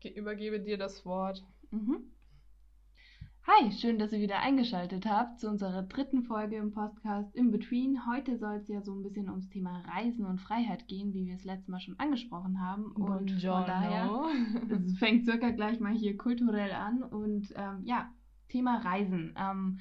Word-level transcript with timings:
ich 0.00 0.16
übergebe 0.16 0.60
dir 0.60 0.78
das 0.78 1.04
Wort. 1.04 1.44
Mhm. 1.70 2.12
Hi, 3.46 3.72
schön, 3.72 3.98
dass 3.98 4.12
ihr 4.12 4.20
wieder 4.20 4.40
eingeschaltet 4.40 5.06
habt 5.06 5.40
zu 5.40 5.48
unserer 5.48 5.82
dritten 5.82 6.22
Folge 6.22 6.56
im 6.56 6.70
Podcast 6.70 7.34
In 7.34 7.50
Between. 7.50 8.06
Heute 8.06 8.36
soll 8.36 8.56
es 8.56 8.68
ja 8.68 8.82
so 8.82 8.94
ein 8.94 9.02
bisschen 9.02 9.30
ums 9.30 9.48
Thema 9.48 9.80
Reisen 9.86 10.26
und 10.26 10.38
Freiheit 10.38 10.86
gehen, 10.86 11.14
wie 11.14 11.24
wir 11.26 11.34
es 11.34 11.44
letztes 11.44 11.68
Mal 11.68 11.80
schon 11.80 11.98
angesprochen 11.98 12.60
haben. 12.60 12.92
Und 12.92 13.06
Buongiorno. 13.06 13.64
von 13.64 13.66
daher, 13.66 14.24
es 14.70 14.98
fängt 14.98 15.24
circa 15.24 15.50
gleich 15.50 15.80
mal 15.80 15.94
hier 15.94 16.18
kulturell 16.18 16.72
an. 16.72 17.02
Und 17.02 17.52
ähm, 17.56 17.80
ja, 17.84 18.12
Thema 18.48 18.80
Reisen. 18.82 19.34
Ähm, 19.38 19.78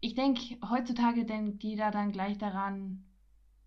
ich 0.00 0.14
denke, 0.14 0.58
heutzutage 0.68 1.24
denkt 1.24 1.62
jeder 1.64 1.90
dann 1.90 2.12
gleich 2.12 2.36
daran, 2.36 3.04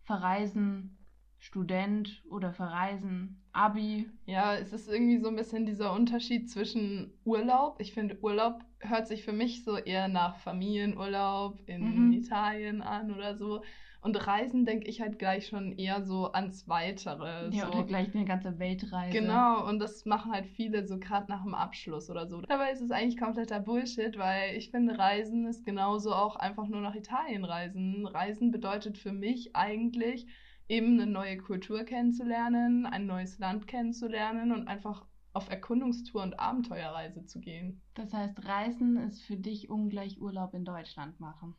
verreisen, 0.03 0.99
Student 1.39 2.23
oder 2.29 2.53
verreisen, 2.53 3.40
Abi. 3.53 4.09
Ja, 4.25 4.55
es 4.55 4.71
ist 4.73 4.87
irgendwie 4.89 5.19
so 5.19 5.27
ein 5.27 5.35
bisschen 5.35 5.65
dieser 5.65 5.93
Unterschied 5.93 6.49
zwischen 6.49 7.11
Urlaub. 7.25 7.75
Ich 7.79 7.93
finde, 7.93 8.17
Urlaub 8.21 8.61
hört 8.79 9.07
sich 9.07 9.23
für 9.23 9.33
mich 9.33 9.63
so 9.63 9.77
eher 9.77 10.07
nach 10.07 10.37
Familienurlaub 10.37 11.59
in 11.67 12.07
Mhm. 12.07 12.13
Italien 12.13 12.81
an 12.81 13.13
oder 13.13 13.35
so. 13.35 13.61
Und 14.03 14.15
Reisen 14.25 14.65
denke 14.65 14.87
ich 14.87 14.99
halt 14.99 15.19
gleich 15.19 15.47
schon 15.47 15.73
eher 15.73 16.01
so 16.01 16.31
ans 16.31 16.67
Weitere. 16.67 17.49
Ja, 17.51 17.67
so. 17.67 17.77
oder 17.77 17.83
gleich 17.83 18.15
eine 18.15 18.25
ganze 18.25 18.57
Weltreise. 18.57 19.15
Genau, 19.15 19.67
und 19.67 19.77
das 19.77 20.05
machen 20.05 20.31
halt 20.31 20.47
viele 20.47 20.87
so 20.87 20.97
gerade 20.97 21.29
nach 21.29 21.43
dem 21.43 21.53
Abschluss 21.53 22.09
oder 22.09 22.27
so. 22.27 22.41
Dabei 22.41 22.71
ist 22.71 22.81
es 22.81 22.89
eigentlich 22.89 23.19
kompletter 23.19 23.59
Bullshit, 23.59 24.17
weil 24.17 24.55
ich 24.57 24.71
finde, 24.71 24.97
Reisen 24.97 25.45
ist 25.45 25.65
genauso 25.65 26.13
auch 26.15 26.35
einfach 26.35 26.67
nur 26.67 26.81
nach 26.81 26.95
Italien 26.95 27.45
reisen. 27.45 28.07
Reisen 28.07 28.49
bedeutet 28.49 28.97
für 28.97 29.11
mich 29.11 29.55
eigentlich 29.55 30.25
eben 30.71 30.99
eine 30.99 31.11
neue 31.11 31.37
Kultur 31.37 31.83
kennenzulernen, 31.83 32.85
ein 32.85 33.05
neues 33.05 33.37
Land 33.39 33.67
kennenzulernen 33.67 34.53
und 34.53 34.69
einfach 34.69 35.05
auf 35.33 35.49
Erkundungstour 35.49 36.23
und 36.23 36.39
Abenteuerreise 36.39 37.25
zu 37.25 37.41
gehen. 37.41 37.81
Das 37.93 38.13
heißt, 38.13 38.45
Reisen 38.45 38.95
ist 38.97 39.21
für 39.21 39.35
dich 39.35 39.69
ungleich 39.69 40.21
Urlaub 40.21 40.53
in 40.53 40.63
Deutschland 40.63 41.19
machen. 41.19 41.55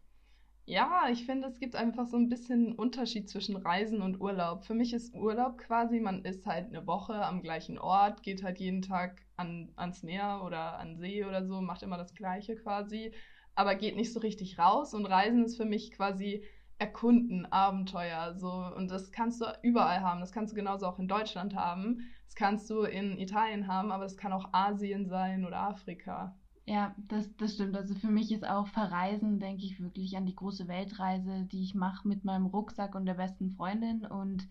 Ja, 0.64 1.08
ich 1.10 1.27
finde, 1.27 1.48
es 1.48 1.58
gibt 1.58 1.77
einfach 1.77 2.06
so 2.06 2.16
ein 2.16 2.30
bisschen 2.30 2.72
Unterschied 2.72 3.28
zwischen 3.28 3.56
Reisen 3.56 4.00
und 4.00 4.19
Urlaub. 4.20 4.64
Für 4.64 4.74
mich 4.74 4.94
ist 4.94 5.14
Urlaub 5.14 5.58
quasi, 5.58 6.00
man 6.00 6.24
ist 6.24 6.47
halt 6.47 6.69
eine 6.69 6.86
Woche 6.86 7.14
am 7.26 7.42
gleichen 7.42 7.78
Ort, 7.78 8.22
geht 8.22 8.42
halt 8.42 8.60
jeden 8.60 8.80
Tag 8.80 9.20
an, 9.36 9.72
ans 9.76 10.02
Meer 10.02 10.42
oder 10.47 10.78
an 10.78 10.97
See 10.97 11.24
oder 11.24 11.44
so, 11.44 11.60
macht 11.60 11.82
immer 11.82 11.98
das 11.98 12.14
Gleiche 12.14 12.56
quasi, 12.56 13.12
aber 13.54 13.74
geht 13.74 13.97
nicht 13.97 14.12
so 14.12 14.20
richtig 14.20 14.58
raus. 14.58 14.94
Und 14.94 15.04
Reisen 15.04 15.44
ist 15.44 15.56
für 15.56 15.66
mich 15.66 15.91
quasi 15.91 16.44
Erkunden, 16.78 17.47
Abenteuer, 17.47 18.34
so. 18.34 18.51
Und 18.77 18.91
das 18.91 19.12
kannst 19.12 19.41
du 19.41 19.47
überall 19.62 20.01
haben. 20.01 20.20
Das 20.20 20.33
kannst 20.33 20.53
du 20.53 20.56
genauso 20.56 20.87
auch 20.87 20.98
in 20.98 21.09
Deutschland 21.09 21.55
haben. 21.55 22.11
Das 22.27 22.34
kannst 22.34 22.69
du 22.70 22.83
in 22.83 23.19
Italien 23.19 23.67
haben, 23.67 23.92
aber 23.92 24.05
es 24.05 24.17
kann 24.17 24.33
auch 24.33 24.53
Asien 24.53 25.06
sein 25.06 25.45
oder 25.45 25.59
Afrika. 25.59 26.34
Ja, 26.65 26.95
das, 27.09 27.34
das 27.37 27.55
stimmt. 27.55 27.77
Also 27.77 27.95
für 27.95 28.11
mich 28.11 28.31
ist 28.33 28.47
auch 28.47 28.69
Verreisen, 28.69 29.41
denke 29.41 29.65
ich 29.65 29.81
wirklich 29.81 30.17
an 30.17 30.27
die 30.27 30.37
große 30.37 30.69
Weltreise, 30.69 31.47
die 31.50 31.62
ich 31.62 31.75
mache 31.75 32.06
mit 32.06 32.25
meinem 32.25 32.47
Rucksack 32.47 32.95
und 32.95 33.05
der 33.05 33.15
besten 33.15 33.50
Freundin. 33.50 34.06
Und 34.06 34.48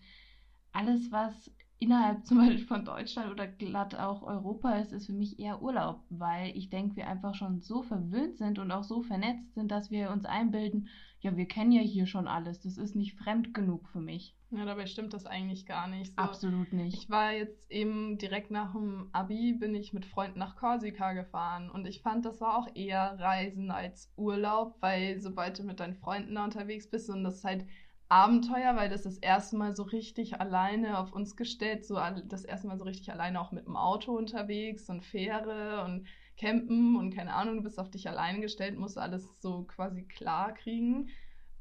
alles, 0.72 1.10
was 1.10 1.50
innerhalb 1.78 2.24
zum 2.26 2.38
Beispiel 2.38 2.66
von 2.66 2.84
Deutschland 2.84 3.30
oder 3.30 3.46
glatt 3.46 3.94
auch 3.94 4.22
Europa 4.22 4.76
ist, 4.76 4.92
ist 4.92 5.06
für 5.06 5.12
mich 5.12 5.38
eher 5.38 5.62
Urlaub, 5.62 6.04
weil 6.10 6.56
ich 6.56 6.68
denke, 6.68 6.96
wir 6.96 7.08
einfach 7.08 7.34
schon 7.34 7.60
so 7.60 7.82
verwöhnt 7.82 8.36
sind 8.36 8.58
und 8.58 8.70
auch 8.70 8.84
so 8.84 9.02
vernetzt 9.02 9.54
sind, 9.54 9.70
dass 9.70 9.90
wir 9.90 10.10
uns 10.10 10.24
einbilden, 10.26 10.88
ja, 11.22 11.36
wir 11.36 11.46
kennen 11.46 11.70
ja 11.70 11.80
hier 11.80 12.06
schon 12.06 12.26
alles. 12.26 12.60
Das 12.60 12.76
ist 12.76 12.96
nicht 12.96 13.16
fremd 13.16 13.54
genug 13.54 13.88
für 13.88 14.00
mich. 14.00 14.34
Ja, 14.50 14.64
dabei 14.64 14.86
stimmt 14.86 15.14
das 15.14 15.24
eigentlich 15.24 15.66
gar 15.66 15.86
nicht. 15.86 16.14
So. 16.14 16.16
Absolut 16.16 16.72
nicht. 16.72 17.04
Ich 17.04 17.10
war 17.10 17.32
jetzt 17.32 17.70
eben 17.70 18.18
direkt 18.18 18.50
nach 18.50 18.72
dem 18.72 19.08
Abi, 19.12 19.52
bin 19.52 19.74
ich 19.74 19.92
mit 19.92 20.04
Freunden 20.04 20.40
nach 20.40 20.56
Korsika 20.56 21.12
gefahren 21.12 21.70
und 21.70 21.86
ich 21.86 22.02
fand, 22.02 22.24
das 22.26 22.40
war 22.40 22.58
auch 22.58 22.68
eher 22.74 23.18
Reisen 23.20 23.70
als 23.70 24.12
Urlaub, 24.16 24.76
weil 24.80 25.20
sobald 25.20 25.58
du 25.60 25.62
mit 25.62 25.78
deinen 25.78 25.94
Freunden 25.94 26.34
da 26.34 26.44
unterwegs 26.44 26.90
bist 26.90 27.08
und 27.08 27.22
das 27.22 27.36
ist 27.36 27.44
halt 27.44 27.66
Abenteuer, 28.12 28.76
weil 28.76 28.90
das 28.90 29.02
das 29.02 29.18
erste 29.18 29.56
Mal 29.56 29.74
so 29.74 29.84
richtig 29.84 30.40
alleine 30.40 30.98
auf 30.98 31.12
uns 31.12 31.36
gestellt, 31.36 31.86
so 31.86 31.98
das 32.26 32.44
erste 32.44 32.68
Mal 32.68 32.78
so 32.78 32.84
richtig 32.84 33.10
alleine 33.10 33.40
auch 33.40 33.52
mit 33.52 33.66
dem 33.66 33.76
Auto 33.76 34.12
unterwegs 34.12 34.88
und 34.90 35.02
Fähre 35.02 35.84
und 35.84 36.06
Campen 36.36 36.96
und 36.96 37.14
keine 37.14 37.34
Ahnung, 37.34 37.56
du 37.56 37.62
bist 37.62 37.78
auf 37.78 37.90
dich 37.90 38.08
alleine 38.08 38.40
gestellt, 38.40 38.78
musst 38.78 38.98
alles 38.98 39.40
so 39.40 39.64
quasi 39.64 40.02
klar 40.02 40.52
kriegen 40.52 41.08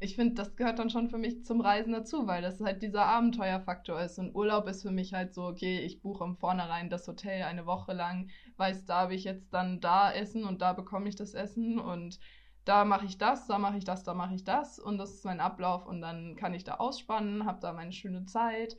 ich 0.03 0.15
finde, 0.15 0.33
das 0.33 0.55
gehört 0.55 0.79
dann 0.79 0.89
schon 0.89 1.09
für 1.09 1.19
mich 1.19 1.45
zum 1.45 1.61
Reisen 1.61 1.93
dazu, 1.93 2.25
weil 2.25 2.41
das 2.41 2.59
halt 2.59 2.81
dieser 2.81 3.05
Abenteuerfaktor 3.05 4.01
ist. 4.01 4.17
Und 4.17 4.33
Urlaub 4.35 4.67
ist 4.67 4.81
für 4.81 4.89
mich 4.89 5.13
halt 5.13 5.31
so, 5.35 5.43
okay, 5.43 5.79
ich 5.79 6.01
buche 6.01 6.23
im 6.23 6.35
Vornherein 6.35 6.89
das 6.89 7.07
Hotel 7.07 7.43
eine 7.43 7.67
Woche 7.67 7.93
lang, 7.93 8.29
weiß, 8.57 8.85
da 8.85 9.01
habe 9.01 9.13
ich 9.13 9.25
jetzt 9.25 9.53
dann 9.53 9.79
da 9.79 10.11
Essen 10.11 10.43
und 10.43 10.63
da 10.63 10.73
bekomme 10.73 11.07
ich 11.07 11.15
das 11.15 11.35
Essen 11.35 11.79
und 11.79 12.19
da 12.65 12.85
mache 12.85 13.05
ich 13.05 13.17
das, 13.17 13.47
da 13.47 13.57
mache 13.57 13.77
ich 13.77 13.85
das, 13.85 14.03
da 14.03 14.13
mache 14.13 14.35
ich 14.35 14.43
das 14.43 14.79
und 14.79 14.97
das 14.97 15.13
ist 15.13 15.25
mein 15.25 15.39
Ablauf 15.39 15.87
und 15.87 16.01
dann 16.01 16.35
kann 16.35 16.53
ich 16.53 16.63
da 16.63 16.75
ausspannen, 16.75 17.45
habe 17.45 17.59
da 17.59 17.73
meine 17.73 17.91
schöne 17.91 18.25
Zeit, 18.25 18.77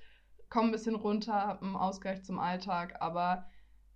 komme 0.49 0.69
ein 0.69 0.73
bisschen 0.73 0.95
runter, 0.95 1.35
habe 1.35 1.65
einen 1.65 1.77
Ausgleich 1.77 2.23
zum 2.23 2.39
Alltag, 2.39 2.97
aber 3.01 3.47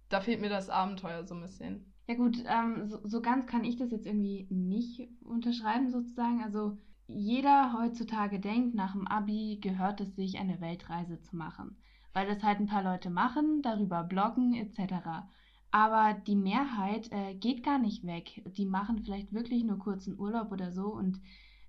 da 0.09 0.21
fehlt 0.21 0.41
mir 0.41 0.49
das 0.49 0.71
Abenteuer 0.71 1.25
so 1.25 1.35
ein 1.35 1.43
bisschen. 1.43 1.93
Ja 2.09 2.15
gut, 2.15 2.43
ähm, 2.47 2.89
so, 2.89 3.01
so 3.05 3.21
ganz 3.21 3.47
kann 3.47 3.65
ich 3.65 3.77
das 3.77 3.91
jetzt 3.91 4.07
irgendwie 4.07 4.47
nicht 4.51 5.09
unterschreiben 5.25 5.91
sozusagen. 5.91 6.43
Also 6.43 6.79
jeder 7.09 7.73
heutzutage 7.73 8.41
denkt, 8.41 8.75
nach 8.75 8.93
dem 8.93 9.07
Abi 9.07 9.59
gehört 9.61 10.01
es 10.01 10.15
sich, 10.15 10.39
eine 10.39 10.61
Weltreise 10.61 11.21
zu 11.21 11.37
machen, 11.37 11.77
weil 12.13 12.27
das 12.27 12.43
halt 12.43 12.61
ein 12.61 12.67
paar 12.67 12.83
Leute 12.83 13.11
machen, 13.11 13.61
darüber 13.63 14.05
bloggen 14.05 14.55
etc. 14.55 15.29
Aber 15.71 16.15
die 16.15 16.37
Mehrheit 16.37 17.11
äh, 17.13 17.35
geht 17.35 17.63
gar 17.63 17.79
nicht 17.79 18.07
weg. 18.07 18.43
Die 18.57 18.67
machen 18.67 19.03
vielleicht 19.05 19.33
wirklich 19.33 19.65
nur 19.65 19.79
kurzen 19.79 20.19
Urlaub 20.19 20.53
oder 20.53 20.73
so 20.73 20.87
und 20.87 21.21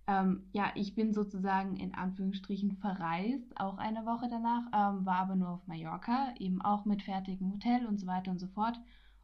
ähm, 0.08 0.44
ja, 0.54 0.72
ich 0.76 0.96
bin 0.96 1.14
sozusagen 1.14 1.76
in 1.76 1.94
Anführungsstrichen 1.94 2.78
verreist, 2.78 3.60
auch 3.60 3.78
eine 3.78 4.06
Woche 4.06 4.28
danach, 4.30 4.64
ähm, 4.74 5.06
war 5.06 5.18
aber 5.18 5.36
nur 5.36 5.50
auf 5.50 5.68
Mallorca, 5.68 6.34
eben 6.40 6.62
auch 6.62 6.86
mit 6.86 7.04
fertigem 7.04 7.52
Hotel 7.52 7.86
und 7.86 8.00
so 8.00 8.08
weiter 8.08 8.32
und 8.32 8.40
so 8.40 8.48
fort. 8.48 8.80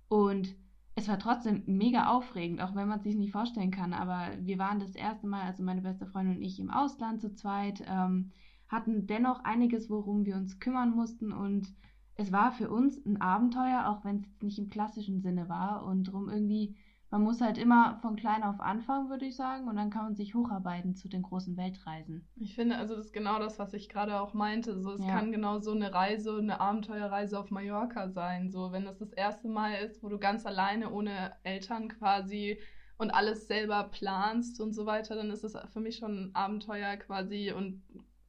Und 0.09 0.53
es 0.95 1.07
war 1.07 1.17
trotzdem 1.17 1.63
mega 1.65 2.07
aufregend, 2.07 2.61
auch 2.61 2.75
wenn 2.75 2.89
man 2.89 2.97
es 2.97 3.03
sich 3.03 3.15
nicht 3.15 3.31
vorstellen 3.31 3.71
kann. 3.71 3.93
Aber 3.93 4.31
wir 4.41 4.59
waren 4.59 4.79
das 4.79 4.93
erste 4.95 5.25
Mal, 5.25 5.43
also 5.43 5.63
meine 5.63 5.81
beste 5.81 6.05
Freundin 6.05 6.37
und 6.37 6.43
ich, 6.43 6.59
im 6.59 6.69
Ausland 6.69 7.21
zu 7.21 7.33
zweit, 7.33 7.83
ähm, 7.87 8.31
hatten 8.67 9.07
dennoch 9.07 9.43
einiges, 9.43 9.89
worum 9.89 10.25
wir 10.25 10.35
uns 10.35 10.59
kümmern 10.59 10.91
mussten. 10.91 11.31
Und 11.31 11.73
es 12.15 12.31
war 12.31 12.51
für 12.51 12.69
uns 12.69 13.03
ein 13.05 13.21
Abenteuer, 13.21 13.87
auch 13.87 14.03
wenn 14.05 14.17
es 14.17 14.25
jetzt 14.25 14.43
nicht 14.43 14.59
im 14.59 14.69
klassischen 14.69 15.21
Sinne 15.21 15.49
war. 15.49 15.85
Und 15.85 16.05
darum 16.07 16.29
irgendwie, 16.29 16.75
man 17.09 17.23
muss 17.23 17.41
halt 17.41 17.57
immer 17.57 17.97
von 18.01 18.15
klein 18.15 18.43
auf 18.43 18.59
anfangen, 18.59 19.09
würde 19.09 19.25
ich 19.25 19.35
sagen. 19.35 19.67
Und 19.67 19.75
dann 19.77 19.89
kann 19.89 20.03
man 20.03 20.15
sich 20.15 20.35
hocharbeiten 20.35 20.95
zu 20.95 21.07
den 21.09 21.23
großen 21.23 21.57
Weltreisen. 21.57 22.27
Ich 22.35 22.53
finde, 22.55 22.77
also 22.77 22.95
das 22.95 23.07
ist 23.07 23.13
genau 23.13 23.39
das, 23.39 23.57
was 23.57 23.73
ich 23.73 23.89
gerade 23.89 24.19
auch 24.19 24.33
meinte. 24.33 24.79
So, 24.79 24.91
es 24.91 25.05
Ja. 25.05 25.15
kann 25.15 25.31
genau 25.31 25.59
so 25.59 25.71
eine 25.71 25.93
Reise, 25.93 26.37
eine 26.37 26.59
Abenteuerreise 26.59 27.39
auf 27.39 27.49
Mallorca 27.49 28.09
sein. 28.09 28.51
So, 28.51 28.71
wenn 28.71 28.85
das 28.85 28.99
das 28.99 29.11
erste 29.11 29.47
Mal 29.47 29.73
ist, 29.83 30.03
wo 30.03 30.09
du 30.09 30.19
ganz 30.19 30.45
alleine 30.45 30.91
ohne 30.91 31.33
Eltern 31.43 31.87
quasi 31.89 32.59
und 32.97 33.09
alles 33.09 33.47
selber 33.47 33.85
planst 33.85 34.61
und 34.61 34.73
so 34.73 34.85
weiter, 34.85 35.15
dann 35.15 35.31
ist 35.31 35.43
es 35.43 35.57
für 35.71 35.79
mich 35.79 35.97
schon 35.97 36.25
ein 36.25 36.35
Abenteuer 36.35 36.95
quasi 36.97 37.51
und 37.51 37.81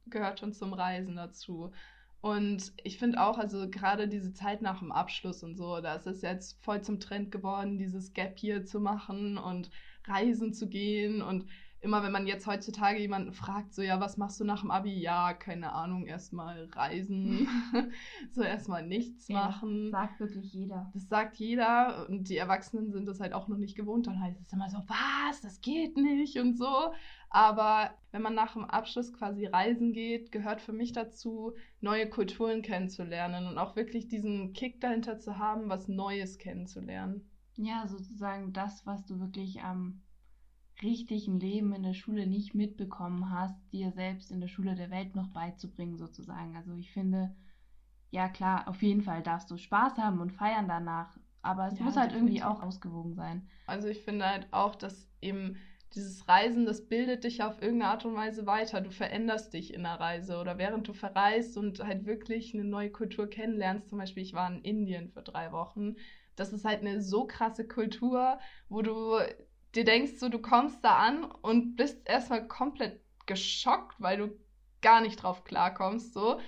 gehört 0.07 0.39
schon 0.39 0.53
zum 0.53 0.73
Reisen 0.73 1.15
dazu. 1.15 1.71
Und 2.21 2.73
ich 2.83 2.97
finde 2.97 3.21
auch, 3.21 3.37
also 3.37 3.69
gerade 3.69 4.07
diese 4.07 4.33
Zeit 4.33 4.61
nach 4.61 4.79
dem 4.79 4.91
Abschluss 4.91 5.43
und 5.43 5.55
so, 5.55 5.79
da 5.81 5.95
ist 5.95 6.07
es 6.07 6.21
jetzt 6.21 6.63
voll 6.63 6.81
zum 6.81 6.99
Trend 6.99 7.31
geworden, 7.31 7.77
dieses 7.77 8.13
Gap 8.13 8.39
hier 8.39 8.65
zu 8.65 8.79
machen 8.79 9.37
und 9.37 9.69
reisen 10.05 10.53
zu 10.53 10.67
gehen. 10.67 11.21
Und 11.21 11.45
immer 11.85 12.03
wenn 12.03 12.11
man 12.11 12.27
jetzt 12.27 12.47
heutzutage 12.47 12.99
jemanden 12.99 13.31
fragt, 13.31 13.73
so 13.73 13.81
ja, 13.81 13.99
was 13.99 14.17
machst 14.17 14.39
du 14.39 14.43
nach 14.43 14.61
dem 14.61 14.71
Abi? 14.71 14.99
Ja, 14.99 15.33
keine 15.33 15.71
Ahnung, 15.71 16.05
erstmal 16.07 16.65
reisen, 16.73 17.47
so 18.31 18.41
erstmal 18.41 18.85
nichts 18.85 19.29
machen. 19.29 19.91
sagt 19.91 20.19
wirklich 20.19 20.51
jeder. 20.51 20.89
Das 20.93 21.07
sagt 21.07 21.37
jeder 21.37 22.09
und 22.09 22.27
die 22.27 22.37
Erwachsenen 22.37 22.91
sind 22.91 23.05
das 23.05 23.19
halt 23.19 23.33
auch 23.33 23.47
noch 23.47 23.57
nicht 23.57 23.75
gewohnt. 23.75 24.07
Dann 24.07 24.19
heißt 24.19 24.41
es 24.41 24.51
immer 24.51 24.69
so, 24.69 24.79
was, 24.87 25.41
das 25.41 25.61
geht 25.61 25.95
nicht 25.95 26.37
und 26.39 26.57
so. 26.57 26.91
Aber 27.29 27.91
wenn 28.11 28.21
man 28.21 28.33
nach 28.33 28.53
dem 28.53 28.65
Abschluss 28.65 29.13
quasi 29.13 29.45
reisen 29.45 29.93
geht, 29.93 30.31
gehört 30.31 30.61
für 30.61 30.73
mich 30.73 30.91
dazu, 30.91 31.53
neue 31.81 32.09
Kulturen 32.09 32.63
kennenzulernen 32.63 33.45
und 33.45 33.57
auch 33.57 33.75
wirklich 33.75 34.07
diesen 34.07 34.53
Kick 34.53 34.81
dahinter 34.81 35.19
zu 35.19 35.37
haben, 35.37 35.69
was 35.69 35.87
Neues 35.87 36.39
kennenzulernen. 36.39 37.29
Ja, 37.57 37.87
sozusagen 37.87 38.53
das, 38.53 38.85
was 38.85 39.05
du 39.05 39.19
wirklich 39.19 39.61
am 39.61 40.01
richtigen 40.83 41.39
Leben 41.39 41.73
in 41.73 41.83
der 41.83 41.93
Schule 41.93 42.27
nicht 42.27 42.55
mitbekommen 42.55 43.29
hast, 43.31 43.55
dir 43.73 43.91
selbst 43.91 44.31
in 44.31 44.41
der 44.41 44.47
Schule 44.47 44.75
der 44.75 44.89
Welt 44.91 45.15
noch 45.15 45.29
beizubringen, 45.29 45.97
sozusagen. 45.97 46.55
Also 46.55 46.73
ich 46.75 46.91
finde, 46.91 47.35
ja 48.11 48.29
klar, 48.29 48.67
auf 48.67 48.81
jeden 48.83 49.01
Fall 49.03 49.23
darfst 49.23 49.51
du 49.51 49.57
Spaß 49.57 49.97
haben 49.97 50.21
und 50.21 50.31
feiern 50.33 50.67
danach, 50.67 51.17
aber 51.41 51.67
es 51.67 51.79
Ja, 51.79 51.85
muss 51.85 51.97
halt 51.97 52.13
irgendwie 52.13 52.43
auch 52.43 52.61
ausgewogen 52.63 53.15
sein. 53.15 53.47
Also 53.65 53.87
ich 53.87 54.01
finde 54.03 54.25
halt 54.27 54.47
auch, 54.51 54.75
dass 54.75 55.09
eben 55.21 55.57
dieses 55.93 56.27
Reisen, 56.27 56.65
das 56.65 56.87
bildet 56.89 57.23
dich 57.23 57.41
auf 57.43 57.61
irgendeine 57.61 57.91
Art 57.91 58.05
und 58.05 58.15
Weise 58.15 58.45
weiter. 58.45 58.81
Du 58.81 58.91
veränderst 58.91 59.53
dich 59.53 59.73
in 59.73 59.83
der 59.83 59.99
Reise 59.99 60.37
oder 60.39 60.57
während 60.57 60.87
du 60.87 60.93
verreist 60.93 61.57
und 61.57 61.79
halt 61.83 62.05
wirklich 62.05 62.53
eine 62.53 62.65
neue 62.65 62.91
Kultur 62.91 63.29
kennenlernst. 63.29 63.89
Zum 63.89 63.97
Beispiel, 63.99 64.23
ich 64.23 64.33
war 64.33 64.51
in 64.51 64.61
Indien 64.61 65.09
für 65.09 65.21
drei 65.21 65.51
Wochen. 65.51 65.95
Das 66.35 66.51
ist 66.51 66.65
halt 66.65 66.81
eine 66.81 67.01
so 67.01 67.25
krasse 67.27 67.65
Kultur, 67.67 68.39
wo 68.67 68.81
du 68.81 69.17
dir 69.75 69.85
denkst, 69.85 70.13
so 70.17 70.29
du 70.29 70.39
kommst 70.39 70.83
da 70.83 70.97
an 70.97 71.25
und 71.25 71.75
bist 71.75 72.07
erstmal 72.07 72.47
komplett 72.47 73.01
geschockt, 73.25 73.95
weil 73.99 74.17
du 74.17 74.29
gar 74.81 75.01
nicht 75.01 75.21
drauf 75.21 75.43
klarkommst, 75.43 76.13
so. 76.13 76.39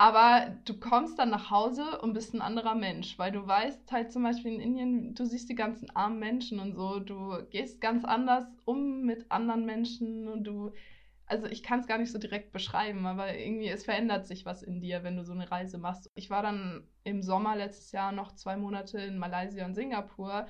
Aber 0.00 0.56
du 0.64 0.78
kommst 0.78 1.18
dann 1.18 1.30
nach 1.30 1.50
Hause 1.50 2.00
und 2.00 2.12
bist 2.12 2.32
ein 2.32 2.40
anderer 2.40 2.76
Mensch, 2.76 3.18
weil 3.18 3.32
du 3.32 3.44
weißt 3.44 3.90
halt 3.90 4.12
zum 4.12 4.22
Beispiel 4.22 4.54
in 4.54 4.60
Indien, 4.60 5.14
du 5.14 5.24
siehst 5.24 5.48
die 5.48 5.56
ganzen 5.56 5.90
armen 5.90 6.20
Menschen 6.20 6.60
und 6.60 6.74
so, 6.74 7.00
du 7.00 7.36
gehst 7.50 7.80
ganz 7.80 8.04
anders 8.04 8.44
um 8.64 9.02
mit 9.02 9.30
anderen 9.32 9.66
Menschen 9.66 10.28
und 10.28 10.44
du, 10.44 10.70
also 11.26 11.48
ich 11.48 11.64
kann 11.64 11.80
es 11.80 11.88
gar 11.88 11.98
nicht 11.98 12.12
so 12.12 12.18
direkt 12.18 12.52
beschreiben, 12.52 13.06
aber 13.06 13.36
irgendwie 13.36 13.68
es 13.68 13.84
verändert 13.84 14.28
sich 14.28 14.46
was 14.46 14.62
in 14.62 14.80
dir, 14.80 15.02
wenn 15.02 15.16
du 15.16 15.24
so 15.24 15.32
eine 15.32 15.50
Reise 15.50 15.78
machst. 15.78 16.10
Ich 16.14 16.30
war 16.30 16.42
dann 16.42 16.86
im 17.02 17.22
Sommer 17.22 17.56
letztes 17.56 17.90
Jahr 17.90 18.12
noch 18.12 18.36
zwei 18.36 18.56
Monate 18.56 19.00
in 19.00 19.18
Malaysia 19.18 19.66
und 19.66 19.74
Singapur 19.74 20.46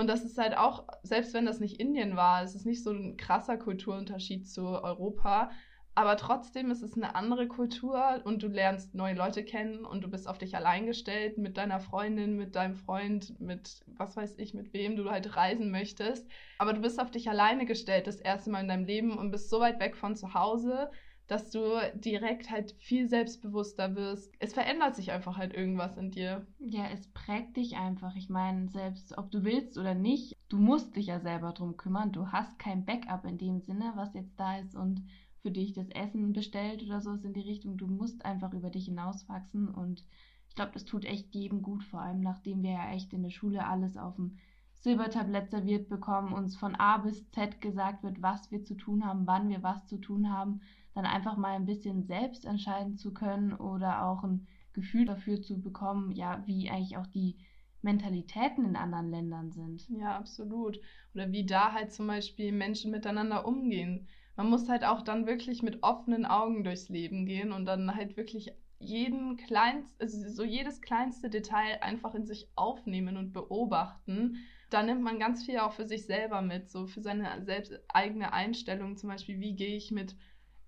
und 0.00 0.06
das 0.06 0.24
ist 0.24 0.38
halt 0.38 0.56
auch, 0.56 0.86
selbst 1.02 1.34
wenn 1.34 1.44
das 1.44 1.60
nicht 1.60 1.78
Indien 1.78 2.16
war, 2.16 2.42
es 2.42 2.54
ist 2.54 2.64
nicht 2.64 2.82
so 2.82 2.90
ein 2.90 3.18
krasser 3.18 3.58
Kulturunterschied 3.58 4.48
zu 4.48 4.62
Europa, 4.82 5.50
aber 5.94 6.16
trotzdem 6.16 6.70
ist 6.70 6.82
es 6.82 6.94
eine 6.96 7.14
andere 7.14 7.46
Kultur 7.46 8.22
und 8.24 8.42
du 8.42 8.48
lernst 8.48 8.94
neue 8.94 9.14
Leute 9.14 9.44
kennen 9.44 9.84
und 9.84 10.02
du 10.02 10.08
bist 10.08 10.26
auf 10.26 10.38
dich 10.38 10.56
allein 10.56 10.86
gestellt 10.86 11.36
mit 11.36 11.58
deiner 11.58 11.80
Freundin, 11.80 12.36
mit 12.36 12.56
deinem 12.56 12.76
Freund, 12.76 13.38
mit 13.40 13.84
was 13.86 14.16
weiß 14.16 14.38
ich, 14.38 14.54
mit 14.54 14.72
wem 14.72 14.96
du 14.96 15.10
halt 15.10 15.36
reisen 15.36 15.70
möchtest. 15.70 16.26
Aber 16.56 16.72
du 16.72 16.80
bist 16.80 16.98
auf 16.98 17.10
dich 17.10 17.28
alleine 17.28 17.66
gestellt 17.66 18.06
das 18.06 18.20
erste 18.20 18.50
Mal 18.50 18.62
in 18.62 18.68
deinem 18.68 18.86
Leben 18.86 19.18
und 19.18 19.30
bist 19.30 19.50
so 19.50 19.60
weit 19.60 19.80
weg 19.80 19.96
von 19.96 20.16
zu 20.16 20.32
Hause, 20.32 20.90
dass 21.30 21.48
du 21.48 21.60
direkt 21.94 22.50
halt 22.50 22.72
viel 22.80 23.08
selbstbewusster 23.08 23.94
wirst. 23.94 24.34
Es 24.40 24.52
verändert 24.52 24.96
sich 24.96 25.12
einfach 25.12 25.36
halt 25.36 25.54
irgendwas 25.54 25.96
in 25.96 26.10
dir. 26.10 26.44
Ja, 26.58 26.88
es 26.92 27.06
prägt 27.12 27.56
dich 27.56 27.76
einfach. 27.76 28.16
Ich 28.16 28.28
meine, 28.28 28.68
selbst 28.68 29.16
ob 29.16 29.30
du 29.30 29.44
willst 29.44 29.78
oder 29.78 29.94
nicht, 29.94 30.36
du 30.48 30.58
musst 30.58 30.96
dich 30.96 31.06
ja 31.06 31.20
selber 31.20 31.52
drum 31.52 31.76
kümmern. 31.76 32.10
Du 32.10 32.32
hast 32.32 32.58
kein 32.58 32.84
Backup 32.84 33.24
in 33.24 33.38
dem 33.38 33.60
Sinne, 33.60 33.92
was 33.94 34.12
jetzt 34.14 34.40
da 34.40 34.58
ist 34.58 34.74
und 34.74 35.04
für 35.40 35.52
dich 35.52 35.72
das 35.72 35.88
Essen 35.90 36.32
bestellt 36.32 36.82
oder 36.82 37.00
so 37.00 37.12
in 37.12 37.32
die 37.32 37.40
Richtung. 37.40 37.76
Du 37.76 37.86
musst 37.86 38.24
einfach 38.24 38.52
über 38.52 38.70
dich 38.70 38.86
hinauswachsen 38.86 39.68
und 39.68 40.04
ich 40.48 40.56
glaube, 40.56 40.72
das 40.72 40.84
tut 40.84 41.04
echt 41.04 41.32
jedem 41.32 41.62
gut, 41.62 41.84
vor 41.84 42.00
allem 42.00 42.22
nachdem 42.22 42.64
wir 42.64 42.72
ja 42.72 42.90
echt 42.90 43.12
in 43.12 43.22
der 43.22 43.30
Schule 43.30 43.64
alles 43.64 43.96
auf 43.96 44.16
dem 44.16 44.36
Silbertablett 44.80 45.50
serviert 45.50 45.88
bekommen, 45.88 46.32
uns 46.32 46.56
von 46.56 46.74
A 46.74 46.96
bis 46.96 47.30
Z 47.30 47.60
gesagt 47.60 48.02
wird, 48.02 48.20
was 48.20 48.50
wir 48.50 48.64
zu 48.64 48.74
tun 48.74 49.06
haben, 49.06 49.26
wann 49.26 49.48
wir 49.48 49.62
was 49.62 49.86
zu 49.86 49.98
tun 49.98 50.32
haben, 50.32 50.62
dann 50.94 51.06
einfach 51.06 51.36
mal 51.36 51.56
ein 51.56 51.66
bisschen 51.66 52.04
selbst 52.04 52.44
entscheiden 52.44 52.96
zu 52.96 53.12
können 53.12 53.52
oder 53.52 54.06
auch 54.06 54.22
ein 54.24 54.46
Gefühl 54.72 55.04
dafür 55.04 55.40
zu 55.40 55.60
bekommen, 55.60 56.12
ja, 56.12 56.42
wie 56.46 56.70
eigentlich 56.70 56.96
auch 56.96 57.06
die 57.06 57.36
Mentalitäten 57.82 58.64
in 58.64 58.76
anderen 58.76 59.10
Ländern 59.10 59.50
sind. 59.50 59.88
Ja, 59.88 60.16
absolut. 60.16 60.78
Oder 61.14 61.32
wie 61.32 61.46
da 61.46 61.72
halt 61.72 61.92
zum 61.92 62.06
Beispiel 62.06 62.52
Menschen 62.52 62.90
miteinander 62.90 63.46
umgehen 63.46 64.06
man 64.40 64.48
muss 64.48 64.70
halt 64.70 64.84
auch 64.86 65.02
dann 65.02 65.26
wirklich 65.26 65.62
mit 65.62 65.82
offenen 65.82 66.24
Augen 66.24 66.64
durchs 66.64 66.88
Leben 66.88 67.26
gehen 67.26 67.52
und 67.52 67.66
dann 67.66 67.94
halt 67.94 68.16
wirklich 68.16 68.50
jeden 68.78 69.36
kleinst, 69.36 70.00
also 70.00 70.26
so 70.30 70.44
jedes 70.44 70.80
kleinste 70.80 71.28
Detail 71.28 71.82
einfach 71.82 72.14
in 72.14 72.24
sich 72.24 72.48
aufnehmen 72.56 73.18
und 73.18 73.34
beobachten. 73.34 74.38
Da 74.70 74.82
nimmt 74.82 75.02
man 75.02 75.18
ganz 75.18 75.44
viel 75.44 75.58
auch 75.58 75.74
für 75.74 75.86
sich 75.86 76.06
selber 76.06 76.40
mit, 76.40 76.70
so 76.70 76.86
für 76.86 77.02
seine 77.02 77.44
selbst 77.44 77.78
eigene 77.88 78.32
Einstellung, 78.32 78.96
zum 78.96 79.10
Beispiel, 79.10 79.40
wie 79.40 79.54
gehe 79.54 79.76
ich 79.76 79.90
mit 79.90 80.16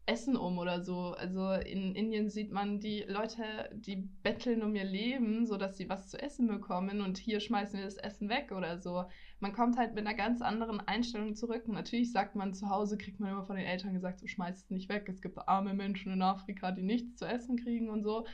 Essen 0.04 0.36
um 0.36 0.58
oder 0.58 0.82
so. 0.82 1.12
Also 1.12 1.52
in 1.52 1.94
Indien 1.94 2.28
sieht 2.28 2.50
man 2.50 2.80
die 2.80 3.04
Leute, 3.06 3.70
die 3.72 3.96
betteln 3.96 4.62
um 4.62 4.74
ihr 4.74 4.84
Leben, 4.84 5.46
sodass 5.46 5.76
sie 5.76 5.88
was 5.88 6.08
zu 6.08 6.20
essen 6.20 6.48
bekommen 6.48 7.00
und 7.00 7.18
hier 7.18 7.38
schmeißen 7.38 7.78
wir 7.78 7.84
das 7.84 7.98
Essen 7.98 8.28
weg 8.28 8.50
oder 8.50 8.78
so. 8.78 9.04
Man 9.38 9.52
kommt 9.52 9.76
halt 9.76 9.94
mit 9.94 10.06
einer 10.06 10.16
ganz 10.16 10.42
anderen 10.42 10.80
Einstellung 10.80 11.36
zurück. 11.36 11.64
Und 11.66 11.74
natürlich 11.74 12.10
sagt 12.10 12.34
man 12.34 12.52
zu 12.52 12.68
Hause, 12.68 12.98
kriegt 12.98 13.20
man 13.20 13.30
immer 13.30 13.44
von 13.44 13.56
den 13.56 13.66
Eltern 13.66 13.94
gesagt, 13.94 14.18
so 14.18 14.26
schmeißt 14.26 14.64
es 14.64 14.70
nicht 14.70 14.88
weg. 14.88 15.08
Es 15.08 15.22
gibt 15.22 15.38
arme 15.48 15.72
Menschen 15.72 16.12
in 16.12 16.22
Afrika, 16.22 16.72
die 16.72 16.82
nichts 16.82 17.16
zu 17.16 17.26
essen 17.26 17.56
kriegen 17.56 17.88
und 17.88 18.02
so. 18.02 18.26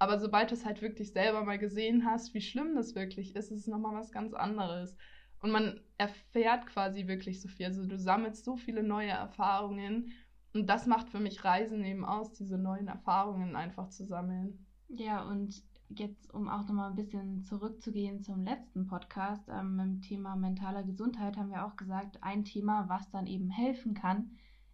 Aber 0.00 0.18
sobald 0.18 0.50
du 0.50 0.54
es 0.54 0.64
halt 0.64 0.82
wirklich 0.82 1.12
selber 1.12 1.44
mal 1.44 1.58
gesehen 1.58 2.04
hast, 2.04 2.34
wie 2.34 2.40
schlimm 2.40 2.74
das 2.74 2.96
wirklich 2.96 3.36
ist, 3.36 3.52
ist 3.52 3.60
es 3.60 3.66
nochmal 3.68 3.94
was 3.94 4.10
ganz 4.10 4.34
anderes. 4.34 4.96
Und 5.38 5.52
man 5.52 5.80
erfährt 5.98 6.66
quasi 6.66 7.06
wirklich 7.06 7.40
so 7.40 7.48
viel. 7.48 7.66
Also 7.66 7.86
du 7.86 7.96
sammelst 7.96 8.44
so 8.44 8.56
viele 8.56 8.82
neue 8.82 9.10
Erfahrungen 9.10 10.12
und 10.54 10.66
das 10.66 10.86
macht 10.86 11.08
für 11.08 11.20
mich 11.20 11.44
Reisen 11.44 11.84
eben 11.84 12.04
aus, 12.04 12.32
diese 12.32 12.58
neuen 12.58 12.88
Erfahrungen 12.88 13.56
einfach 13.56 13.88
zu 13.88 14.04
sammeln. 14.04 14.66
Ja, 14.88 15.22
und 15.22 15.62
jetzt, 15.88 16.32
um 16.32 16.48
auch 16.48 16.66
nochmal 16.66 16.90
ein 16.90 16.96
bisschen 16.96 17.44
zurückzugehen 17.44 18.22
zum 18.22 18.44
letzten 18.44 18.86
Podcast, 18.86 19.48
ähm, 19.48 19.76
mit 19.76 19.86
dem 19.86 20.00
Thema 20.02 20.36
mentaler 20.36 20.82
Gesundheit, 20.82 21.36
haben 21.36 21.50
wir 21.50 21.66
auch 21.66 21.76
gesagt, 21.76 22.22
ein 22.22 22.44
Thema, 22.44 22.88
was 22.88 23.10
dann 23.10 23.26
eben 23.26 23.50
helfen 23.50 23.94
kann, 23.94 24.30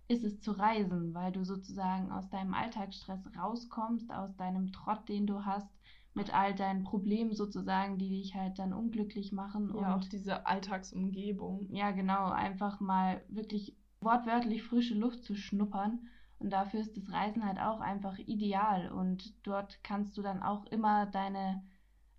ist 0.08 0.24
es 0.24 0.40
zu 0.40 0.52
reisen, 0.52 1.14
weil 1.14 1.32
du 1.32 1.44
sozusagen 1.44 2.10
aus 2.10 2.28
deinem 2.30 2.54
Alltagsstress 2.54 3.20
rauskommst, 3.36 4.10
aus 4.10 4.34
deinem 4.36 4.72
Trott, 4.72 5.08
den 5.08 5.26
du 5.26 5.44
hast, 5.44 5.68
mit 6.14 6.34
all 6.34 6.54
deinen 6.54 6.82
Problemen 6.82 7.34
sozusagen, 7.34 7.98
die 7.98 8.08
dich 8.08 8.34
halt 8.34 8.58
dann 8.58 8.72
unglücklich 8.72 9.32
machen. 9.32 9.68
Ja, 9.68 9.74
und 9.74 9.84
auch 9.84 10.04
diese 10.08 10.46
Alltagsumgebung. 10.46 11.68
Ja, 11.70 11.90
genau, 11.92 12.30
einfach 12.30 12.80
mal 12.80 13.22
wirklich 13.28 13.76
wortwörtlich 14.00 14.62
frische 14.62 14.94
Luft 14.94 15.24
zu 15.24 15.34
schnuppern. 15.34 16.08
Und 16.38 16.50
dafür 16.50 16.80
ist 16.80 16.96
das 16.96 17.12
Reisen 17.12 17.44
halt 17.44 17.58
auch 17.58 17.80
einfach 17.80 18.18
ideal. 18.18 18.92
Und 18.92 19.34
dort 19.46 19.82
kannst 19.82 20.16
du 20.16 20.22
dann 20.22 20.42
auch 20.42 20.64
immer 20.66 21.06
deine 21.06 21.62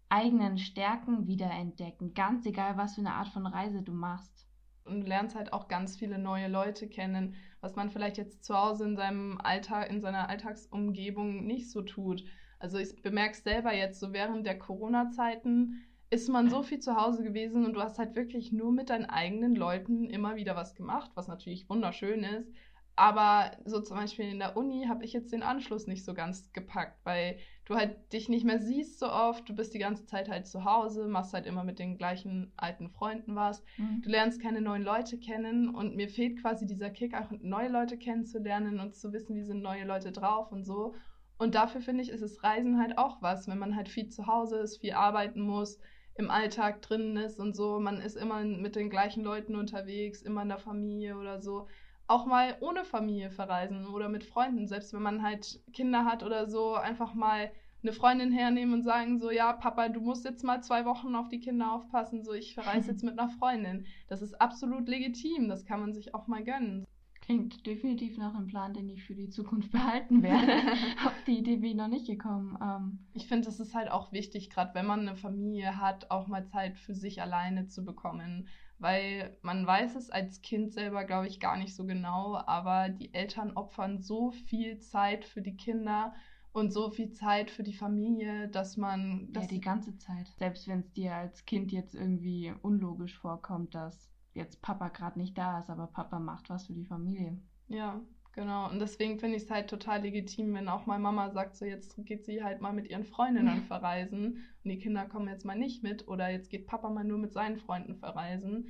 eigenen 0.09 0.57
Stärken 0.57 1.27
wiederentdecken. 1.27 2.13
Ganz 2.13 2.45
egal, 2.45 2.77
was 2.77 2.95
für 2.95 3.01
eine 3.01 3.13
Art 3.13 3.29
von 3.29 3.45
Reise 3.45 3.81
du 3.81 3.93
machst. 3.93 4.47
Und 4.83 5.01
du 5.01 5.07
lernst 5.07 5.35
halt 5.35 5.53
auch 5.53 5.67
ganz 5.67 5.95
viele 5.95 6.17
neue 6.17 6.47
Leute 6.47 6.89
kennen, 6.89 7.35
was 7.61 7.75
man 7.75 7.89
vielleicht 7.91 8.17
jetzt 8.17 8.43
zu 8.43 8.57
Hause 8.57 8.85
in 8.85 8.95
seinem 8.95 9.39
Alltag, 9.39 9.89
in 9.89 10.01
seiner 10.01 10.29
Alltagsumgebung 10.29 11.45
nicht 11.45 11.69
so 11.69 11.83
tut. 11.83 12.23
Also 12.57 12.77
ich 12.77 13.01
bemerke 13.01 13.33
es 13.33 13.43
selber 13.43 13.73
jetzt 13.73 13.99
so 13.99 14.13
während 14.13 14.45
der 14.45 14.57
Corona-Zeiten, 14.57 15.83
ist 16.11 16.27
man 16.27 16.49
so 16.49 16.63
viel 16.63 16.79
zu 16.79 16.95
Hause 16.95 17.23
gewesen 17.23 17.65
und 17.65 17.73
du 17.73 17.81
hast 17.81 17.99
halt 17.99 18.15
wirklich 18.15 18.51
nur 18.51 18.71
mit 18.71 18.89
deinen 18.89 19.05
eigenen 19.05 19.55
Leuten 19.55 20.09
immer 20.09 20.35
wieder 20.35 20.55
was 20.55 20.73
gemacht, 20.73 21.11
was 21.13 21.27
natürlich 21.27 21.69
wunderschön 21.69 22.23
ist. 22.23 22.51
Aber 22.95 23.51
so 23.63 23.79
zum 23.79 23.95
Beispiel 23.95 24.25
in 24.25 24.39
der 24.39 24.57
Uni 24.57 24.87
habe 24.89 25.05
ich 25.05 25.13
jetzt 25.13 25.31
den 25.31 25.43
Anschluss 25.43 25.87
nicht 25.87 26.03
so 26.03 26.13
ganz 26.13 26.51
gepackt, 26.51 26.99
weil 27.05 27.37
du 27.63 27.75
halt 27.75 28.11
dich 28.11 28.27
nicht 28.27 28.43
mehr 28.43 28.59
siehst 28.59 28.99
so 28.99 29.09
oft. 29.09 29.47
Du 29.47 29.55
bist 29.55 29.73
die 29.73 29.79
ganze 29.79 30.05
Zeit 30.05 30.27
halt 30.27 30.47
zu 30.47 30.65
Hause, 30.65 31.07
machst 31.07 31.33
halt 31.33 31.45
immer 31.45 31.63
mit 31.63 31.79
den 31.79 31.97
gleichen 31.97 32.51
alten 32.57 32.89
Freunden 32.89 33.35
was. 33.35 33.63
Mhm. 33.77 34.01
Du 34.01 34.09
lernst 34.09 34.41
keine 34.41 34.59
neuen 34.59 34.83
Leute 34.83 35.17
kennen 35.17 35.73
und 35.73 35.95
mir 35.95 36.09
fehlt 36.09 36.41
quasi 36.41 36.65
dieser 36.65 36.89
Kick, 36.89 37.13
auch 37.13 37.31
neue 37.39 37.69
Leute 37.69 37.97
kennenzulernen 37.97 38.81
und 38.81 38.95
zu 38.95 39.13
wissen, 39.13 39.35
wie 39.35 39.43
sind 39.43 39.61
neue 39.61 39.85
Leute 39.85 40.11
drauf 40.11 40.51
und 40.51 40.65
so. 40.65 40.95
Und 41.37 41.55
dafür 41.55 41.79
finde 41.79 42.03
ich, 42.03 42.09
ist 42.09 42.23
das 42.23 42.43
Reisen 42.43 42.79
halt 42.81 42.97
auch 42.97 43.21
was, 43.21 43.47
wenn 43.47 43.59
man 43.59 43.77
halt 43.77 43.87
viel 43.87 44.09
zu 44.09 44.27
Hause 44.27 44.57
ist, 44.57 44.79
viel 44.79 44.93
arbeiten 44.93 45.39
muss 45.39 45.79
im 46.19 46.29
Alltag 46.29 46.81
drin 46.81 47.15
ist 47.15 47.39
und 47.39 47.55
so. 47.55 47.79
Man 47.79 48.01
ist 48.01 48.17
immer 48.17 48.43
mit 48.43 48.75
den 48.75 48.89
gleichen 48.89 49.23
Leuten 49.23 49.55
unterwegs, 49.55 50.21
immer 50.21 50.41
in 50.41 50.49
der 50.49 50.57
Familie 50.57 51.17
oder 51.17 51.41
so. 51.41 51.67
Auch 52.07 52.25
mal 52.25 52.57
ohne 52.59 52.83
Familie 52.83 53.31
verreisen 53.31 53.87
oder 53.87 54.09
mit 54.09 54.25
Freunden, 54.25 54.67
selbst 54.67 54.93
wenn 54.93 55.01
man 55.01 55.23
halt 55.23 55.61
Kinder 55.71 56.03
hat 56.03 56.23
oder 56.23 56.49
so, 56.49 56.75
einfach 56.75 57.13
mal 57.13 57.51
eine 57.81 57.93
Freundin 57.93 58.33
hernehmen 58.33 58.73
und 58.73 58.83
sagen 58.83 59.17
so, 59.17 59.31
ja, 59.31 59.53
Papa, 59.53 59.87
du 59.87 60.01
musst 60.01 60.25
jetzt 60.25 60.43
mal 60.43 60.61
zwei 60.61 60.83
Wochen 60.83 61.15
auf 61.15 61.29
die 61.29 61.39
Kinder 61.39 61.71
aufpassen, 61.71 62.25
so 62.25 62.33
ich 62.33 62.53
verreise 62.53 62.91
jetzt 62.91 63.03
mit 63.03 63.17
einer 63.17 63.29
Freundin. 63.29 63.85
Das 64.09 64.21
ist 64.21 64.33
absolut 64.41 64.89
legitim, 64.89 65.47
das 65.47 65.65
kann 65.65 65.79
man 65.79 65.93
sich 65.93 66.13
auch 66.13 66.27
mal 66.27 66.43
gönnen. 66.43 66.85
Klingt 67.29 67.63
definitiv 67.67 68.17
nach 68.17 68.33
einem 68.33 68.47
Plan, 68.47 68.73
den 68.73 68.89
ich 68.89 69.03
für 69.03 69.13
die 69.13 69.29
Zukunft 69.29 69.71
behalten 69.71 70.23
werde. 70.23 70.51
Auf 71.05 71.13
die 71.27 71.37
Idee 71.37 71.57
bin 71.57 71.69
ich 71.69 71.75
noch 71.75 71.87
nicht 71.87 72.07
gekommen. 72.07 72.57
Ähm, 72.59 73.05
ich 73.13 73.27
finde, 73.27 73.49
es 73.49 73.59
ist 73.59 73.75
halt 73.75 73.91
auch 73.91 74.11
wichtig, 74.11 74.49
gerade 74.49 74.73
wenn 74.73 74.87
man 74.87 75.01
eine 75.01 75.15
Familie 75.15 75.79
hat, 75.79 76.09
auch 76.09 76.27
mal 76.27 76.47
Zeit 76.47 76.79
für 76.79 76.95
sich 76.95 77.21
alleine 77.21 77.67
zu 77.67 77.85
bekommen. 77.85 78.47
Weil 78.79 79.37
man 79.43 79.67
weiß 79.67 79.95
es 79.95 80.09
als 80.09 80.41
Kind 80.41 80.73
selber, 80.73 81.03
glaube 81.03 81.27
ich, 81.27 81.39
gar 81.39 81.55
nicht 81.55 81.75
so 81.75 81.85
genau, 81.85 82.35
aber 82.47 82.89
die 82.89 83.13
Eltern 83.13 83.51
opfern 83.51 84.01
so 84.01 84.31
viel 84.31 84.79
Zeit 84.79 85.23
für 85.23 85.43
die 85.43 85.55
Kinder 85.55 86.15
und 86.51 86.73
so 86.73 86.89
viel 86.89 87.11
Zeit 87.11 87.51
für 87.51 87.61
die 87.61 87.75
Familie, 87.75 88.47
dass 88.47 88.75
man. 88.75 89.31
Dass 89.33 89.43
ja, 89.43 89.49
die 89.49 89.61
ganze 89.61 89.95
Zeit. 89.99 90.33
Selbst 90.39 90.67
wenn 90.67 90.79
es 90.79 90.91
dir 90.93 91.13
als 91.13 91.45
Kind 91.45 91.71
jetzt 91.71 91.93
irgendwie 91.93 92.55
unlogisch 92.63 93.19
vorkommt, 93.19 93.75
dass 93.75 94.09
jetzt 94.39 94.61
Papa 94.61 94.89
gerade 94.89 95.19
nicht 95.19 95.37
da 95.37 95.59
ist, 95.59 95.69
aber 95.69 95.87
Papa 95.87 96.19
macht 96.19 96.49
was 96.49 96.65
für 96.65 96.73
die 96.73 96.85
Familie. 96.85 97.37
Ja, 97.67 98.01
genau. 98.33 98.69
Und 98.69 98.79
deswegen 98.79 99.19
finde 99.19 99.37
ich 99.37 99.43
es 99.43 99.51
halt 99.51 99.69
total 99.69 100.01
legitim, 100.01 100.53
wenn 100.55 100.67
auch 100.67 100.87
mal 100.87 100.97
Mama 100.97 101.29
sagt, 101.29 101.55
so 101.55 101.65
jetzt 101.65 101.95
geht 102.05 102.25
sie 102.25 102.43
halt 102.43 102.61
mal 102.61 102.73
mit 102.73 102.89
ihren 102.89 103.05
Freundinnen 103.05 103.63
verreisen 103.67 104.37
und 104.63 104.69
die 104.69 104.79
Kinder 104.79 105.05
kommen 105.05 105.27
jetzt 105.27 105.45
mal 105.45 105.57
nicht 105.57 105.83
mit 105.83 106.07
oder 106.07 106.29
jetzt 106.29 106.49
geht 106.49 106.65
Papa 106.65 106.89
mal 106.89 107.03
nur 107.03 107.19
mit 107.19 107.33
seinen 107.33 107.57
Freunden 107.57 107.95
verreisen. 107.95 108.69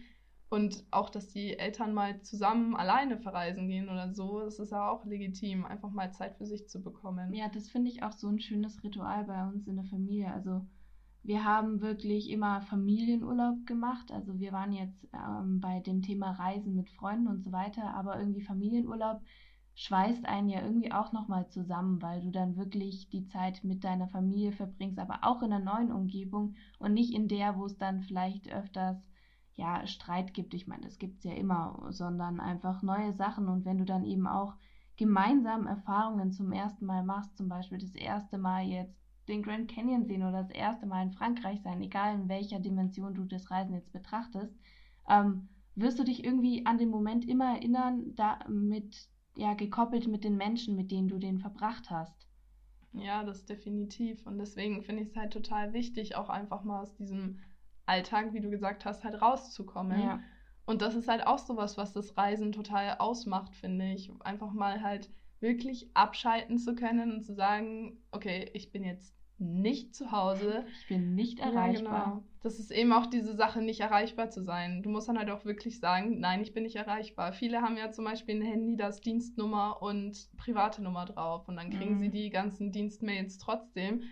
Und 0.52 0.84
auch, 0.90 1.12
dass 1.12 1.28
die 1.28 1.60
Eltern 1.60 1.94
mal 1.94 2.22
zusammen 2.24 2.76
alleine 2.76 3.20
verreisen 3.20 3.68
gehen 3.68 3.88
oder 3.88 4.12
so, 4.16 4.40
das 4.40 4.58
ist 4.58 4.72
ja 4.72 4.90
auch 4.90 5.06
legitim, 5.06 5.64
einfach 5.64 5.92
mal 5.92 6.12
Zeit 6.12 6.38
für 6.38 6.48
sich 6.48 6.68
zu 6.68 6.82
bekommen. 6.82 7.34
Ja, 7.36 7.50
das 7.50 7.70
finde 7.70 7.92
ich 7.92 8.02
auch 8.02 8.14
so 8.14 8.28
ein 8.28 8.40
schönes 8.40 8.84
Ritual 8.84 9.26
bei 9.26 9.44
uns 9.46 9.68
in 9.68 9.76
der 9.76 9.86
Familie. 9.86 10.34
Also 10.34 10.66
wir 11.30 11.46
haben 11.46 11.80
wirklich 11.80 12.32
immer 12.32 12.64
Familienurlaub 12.64 13.68
gemacht. 13.68 14.12
Also 14.12 14.40
wir 14.40 14.52
waren 14.52 14.72
jetzt 14.72 15.08
ähm, 15.14 15.60
bei 15.60 15.80
dem 15.80 16.02
Thema 16.02 16.32
Reisen 16.32 16.74
mit 16.74 16.90
Freunden 16.90 17.28
und 17.28 17.44
so 17.44 17.52
weiter, 17.52 17.94
aber 17.94 18.18
irgendwie 18.18 18.42
Familienurlaub 18.42 19.22
schweißt 19.76 20.26
einen 20.26 20.50
ja 20.50 20.64
irgendwie 20.64 20.92
auch 20.92 21.12
nochmal 21.12 21.48
zusammen, 21.50 22.02
weil 22.02 22.22
du 22.22 22.32
dann 22.32 22.58
wirklich 22.58 23.10
die 23.12 23.28
Zeit 23.28 23.64
mit 23.64 23.84
deiner 23.84 24.08
Familie 24.08 24.54
verbringst, 24.54 24.98
aber 24.98 25.20
auch 25.22 25.44
in 25.44 25.54
einer 25.54 25.64
neuen 25.64 25.92
Umgebung 25.92 26.56
und 26.80 26.96
nicht 26.96 27.14
in 27.14 27.28
der, 27.28 27.56
wo 27.60 27.66
es 27.66 27.78
dann 27.78 28.02
vielleicht 28.02 28.52
öfters 28.52 28.98
ja, 29.56 29.86
Streit 29.86 30.34
gibt. 30.34 30.56
Ich 30.56 30.66
meine, 30.66 30.82
das 30.82 30.98
gibt 30.98 31.20
es 31.20 31.26
ja 31.26 31.34
immer, 31.34 31.90
sondern 31.92 32.40
einfach 32.40 32.82
neue 32.82 33.14
Sachen. 33.14 33.50
Und 33.50 33.66
wenn 33.66 33.78
du 33.78 33.86
dann 33.86 34.04
eben 34.04 34.26
auch 34.26 34.56
gemeinsam 34.98 35.68
Erfahrungen 35.68 36.32
zum 36.32 36.52
ersten 36.52 36.88
Mal 36.88 37.04
machst, 37.04 37.38
zum 37.38 37.50
Beispiel 37.50 37.78
das 37.78 37.94
erste 37.94 38.40
Mal 38.40 38.64
jetzt 38.64 39.00
den 39.30 39.44
Grand 39.44 39.70
Canyon 39.72 40.06
sehen 40.06 40.24
oder 40.24 40.44
das 40.44 40.52
erste 40.52 40.86
Mal 40.86 41.04
in 41.04 41.12
Frankreich 41.12 41.62
sein, 41.62 41.82
egal 41.82 42.16
in 42.16 42.30
welcher 42.30 42.60
Dimension 42.60 43.14
du 43.14 43.24
das 43.24 43.50
Reisen 43.50 43.76
jetzt 43.76 43.94
betrachtest, 43.94 44.54
ähm, 45.10 45.48
wirst 45.76 46.00
du 46.00 46.04
dich 46.04 46.24
irgendwie 46.24 46.66
an 46.66 46.78
den 46.78 46.90
Moment 46.90 47.28
immer 47.28 47.56
erinnern, 47.56 48.16
da 48.16 48.40
mit, 48.48 49.08
ja, 49.36 49.54
gekoppelt 49.54 50.08
mit 50.08 50.24
den 50.24 50.36
Menschen, 50.36 50.76
mit 50.76 50.92
denen 50.92 51.08
du 51.08 51.18
den 51.18 51.40
verbracht 51.40 51.90
hast. 51.90 52.28
Ja, 52.94 53.24
das 53.24 53.46
definitiv. 53.46 54.26
Und 54.26 54.40
deswegen 54.40 54.84
finde 54.84 55.04
ich 55.04 55.10
es 55.10 55.16
halt 55.16 55.32
total 55.32 55.74
wichtig, 55.74 56.16
auch 56.16 56.30
einfach 56.30 56.64
mal 56.64 56.82
aus 56.82 56.96
diesem 56.96 57.40
Alltag, 57.86 58.34
wie 58.34 58.42
du 58.42 58.50
gesagt 58.50 58.86
hast, 58.86 59.04
halt 59.04 59.22
rauszukommen. 59.22 60.02
Ja. 60.02 60.20
Und 60.66 60.82
das 60.82 60.96
ist 60.96 61.08
halt 61.08 61.26
auch 61.26 61.40
sowas, 61.40 61.78
was 61.78 61.94
das 61.94 62.18
Reisen 62.18 62.52
total 62.52 62.98
ausmacht, 63.00 63.56
finde 63.56 63.94
ich. 63.94 64.12
Einfach 64.22 64.52
mal 64.54 64.82
halt 64.82 65.10
wirklich 65.40 65.90
abschalten 65.96 66.58
zu 66.58 66.76
können 66.76 67.12
und 67.14 67.24
zu 67.24 67.34
sagen, 67.34 67.98
okay, 68.12 68.50
ich 68.54 68.72
bin 68.72 68.84
jetzt 68.84 69.19
nicht 69.40 69.96
zu 69.96 70.12
Hause. 70.12 70.66
Ich 70.82 70.88
bin 70.88 71.16
nicht 71.16 71.40
erreichbar. 71.40 71.94
Ja, 71.94 72.04
genau. 72.06 72.24
Das 72.42 72.60
ist 72.60 72.72
eben 72.72 72.94
auch 72.94 73.06
diese 73.06 73.36
Sache, 73.36 73.62
nicht 73.62 73.82
erreichbar 73.82 74.30
zu 74.30 74.44
sein. 74.44 74.82
Du 74.82 74.90
musst 74.90 75.10
dann 75.10 75.18
halt 75.18 75.30
auch 75.30 75.44
wirklich 75.46 75.80
sagen, 75.80 76.20
nein, 76.20 76.42
ich 76.42 76.54
bin 76.54 76.64
nicht 76.64 76.78
erreichbar. 76.78 77.34
Viele 77.34 77.62
haben 77.62 77.76
ja 77.76 77.92
zum 77.92 78.06
Beispiel 78.06 78.36
ein 78.36 78.46
Handy, 78.46 78.78
das 78.78 79.02
Dienstnummer 79.02 79.82
und 79.82 80.30
private 80.38 80.82
Nummer 80.82 81.06
drauf 81.06 81.48
und 81.48 81.58
dann 81.58 81.70
kriegen 81.70 81.96
mhm. 81.96 82.00
sie 82.00 82.10
die 82.10 82.30
ganzen 82.30 82.72
Dienstmails 82.72 83.38
trotzdem. 83.38 84.04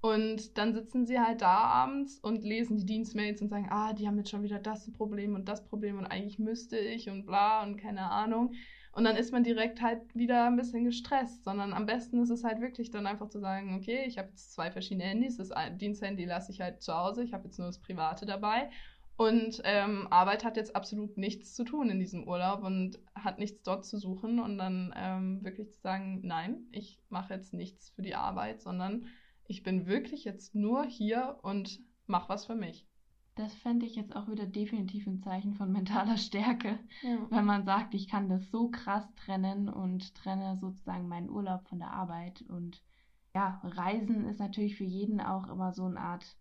Und 0.00 0.58
dann 0.58 0.74
sitzen 0.74 1.06
sie 1.06 1.18
halt 1.18 1.42
da 1.42 1.56
abends 1.56 2.18
und 2.20 2.44
lesen 2.44 2.76
die 2.76 2.86
Dienstmails 2.86 3.40
und 3.42 3.48
sagen, 3.48 3.68
ah, 3.70 3.92
die 3.92 4.06
haben 4.06 4.18
jetzt 4.18 4.30
schon 4.30 4.42
wieder 4.42 4.58
das 4.58 4.90
Problem 4.92 5.34
und 5.34 5.48
das 5.48 5.64
Problem 5.64 5.98
und 5.98 6.06
eigentlich 6.06 6.38
müsste 6.38 6.78
ich 6.78 7.08
und 7.08 7.26
bla 7.26 7.62
und 7.62 7.76
keine 7.76 8.10
Ahnung. 8.10 8.52
Und 8.96 9.04
dann 9.04 9.16
ist 9.16 9.30
man 9.30 9.44
direkt 9.44 9.82
halt 9.82 10.00
wieder 10.14 10.46
ein 10.46 10.56
bisschen 10.56 10.84
gestresst, 10.84 11.44
sondern 11.44 11.74
am 11.74 11.84
besten 11.84 12.18
ist 12.22 12.30
es 12.30 12.44
halt 12.44 12.62
wirklich 12.62 12.90
dann 12.90 13.06
einfach 13.06 13.28
zu 13.28 13.38
sagen, 13.38 13.76
okay, 13.76 14.04
ich 14.06 14.16
habe 14.16 14.30
jetzt 14.30 14.54
zwei 14.54 14.70
verschiedene 14.70 15.04
Handys, 15.04 15.36
das 15.36 15.50
Diensthandy 15.76 16.24
lasse 16.24 16.50
ich 16.50 16.62
halt 16.62 16.80
zu 16.80 16.94
Hause, 16.94 17.22
ich 17.22 17.34
habe 17.34 17.44
jetzt 17.44 17.58
nur 17.58 17.66
das 17.66 17.78
private 17.78 18.24
dabei. 18.24 18.70
Und 19.18 19.60
ähm, 19.64 20.08
Arbeit 20.10 20.44
hat 20.44 20.56
jetzt 20.56 20.74
absolut 20.74 21.18
nichts 21.18 21.54
zu 21.54 21.64
tun 21.64 21.90
in 21.90 22.00
diesem 22.00 22.26
Urlaub 22.26 22.62
und 22.62 22.98
hat 23.14 23.38
nichts 23.38 23.62
dort 23.62 23.84
zu 23.84 23.98
suchen. 23.98 24.40
Und 24.40 24.56
dann 24.56 24.94
ähm, 24.96 25.44
wirklich 25.44 25.72
zu 25.72 25.80
sagen, 25.82 26.20
nein, 26.22 26.66
ich 26.72 26.98
mache 27.10 27.34
jetzt 27.34 27.52
nichts 27.52 27.90
für 27.90 28.02
die 28.02 28.14
Arbeit, 28.14 28.62
sondern 28.62 29.08
ich 29.46 29.62
bin 29.62 29.86
wirklich 29.86 30.24
jetzt 30.24 30.54
nur 30.54 30.86
hier 30.86 31.38
und 31.42 31.80
mach 32.06 32.30
was 32.30 32.46
für 32.46 32.54
mich. 32.54 32.86
Das 33.36 33.54
fände 33.54 33.84
ich 33.84 33.96
jetzt 33.96 34.16
auch 34.16 34.28
wieder 34.28 34.46
definitiv 34.46 35.06
ein 35.06 35.20
Zeichen 35.20 35.54
von 35.54 35.70
mentaler 35.70 36.16
Stärke, 36.16 36.78
ja. 37.02 37.18
wenn 37.30 37.44
man 37.44 37.64
sagt, 37.64 37.94
ich 37.94 38.08
kann 38.08 38.30
das 38.30 38.50
so 38.50 38.70
krass 38.70 39.06
trennen 39.14 39.68
und 39.68 40.14
trenne 40.14 40.56
sozusagen 40.56 41.06
meinen 41.06 41.28
Urlaub 41.28 41.68
von 41.68 41.78
der 41.78 41.90
Arbeit. 41.90 42.42
Und 42.48 42.82
ja, 43.34 43.60
Reisen 43.62 44.24
ist 44.24 44.40
natürlich 44.40 44.76
für 44.76 44.84
jeden 44.84 45.20
auch 45.20 45.48
immer 45.48 45.74
so 45.74 45.84
eine 45.84 46.00
Art 46.00 46.36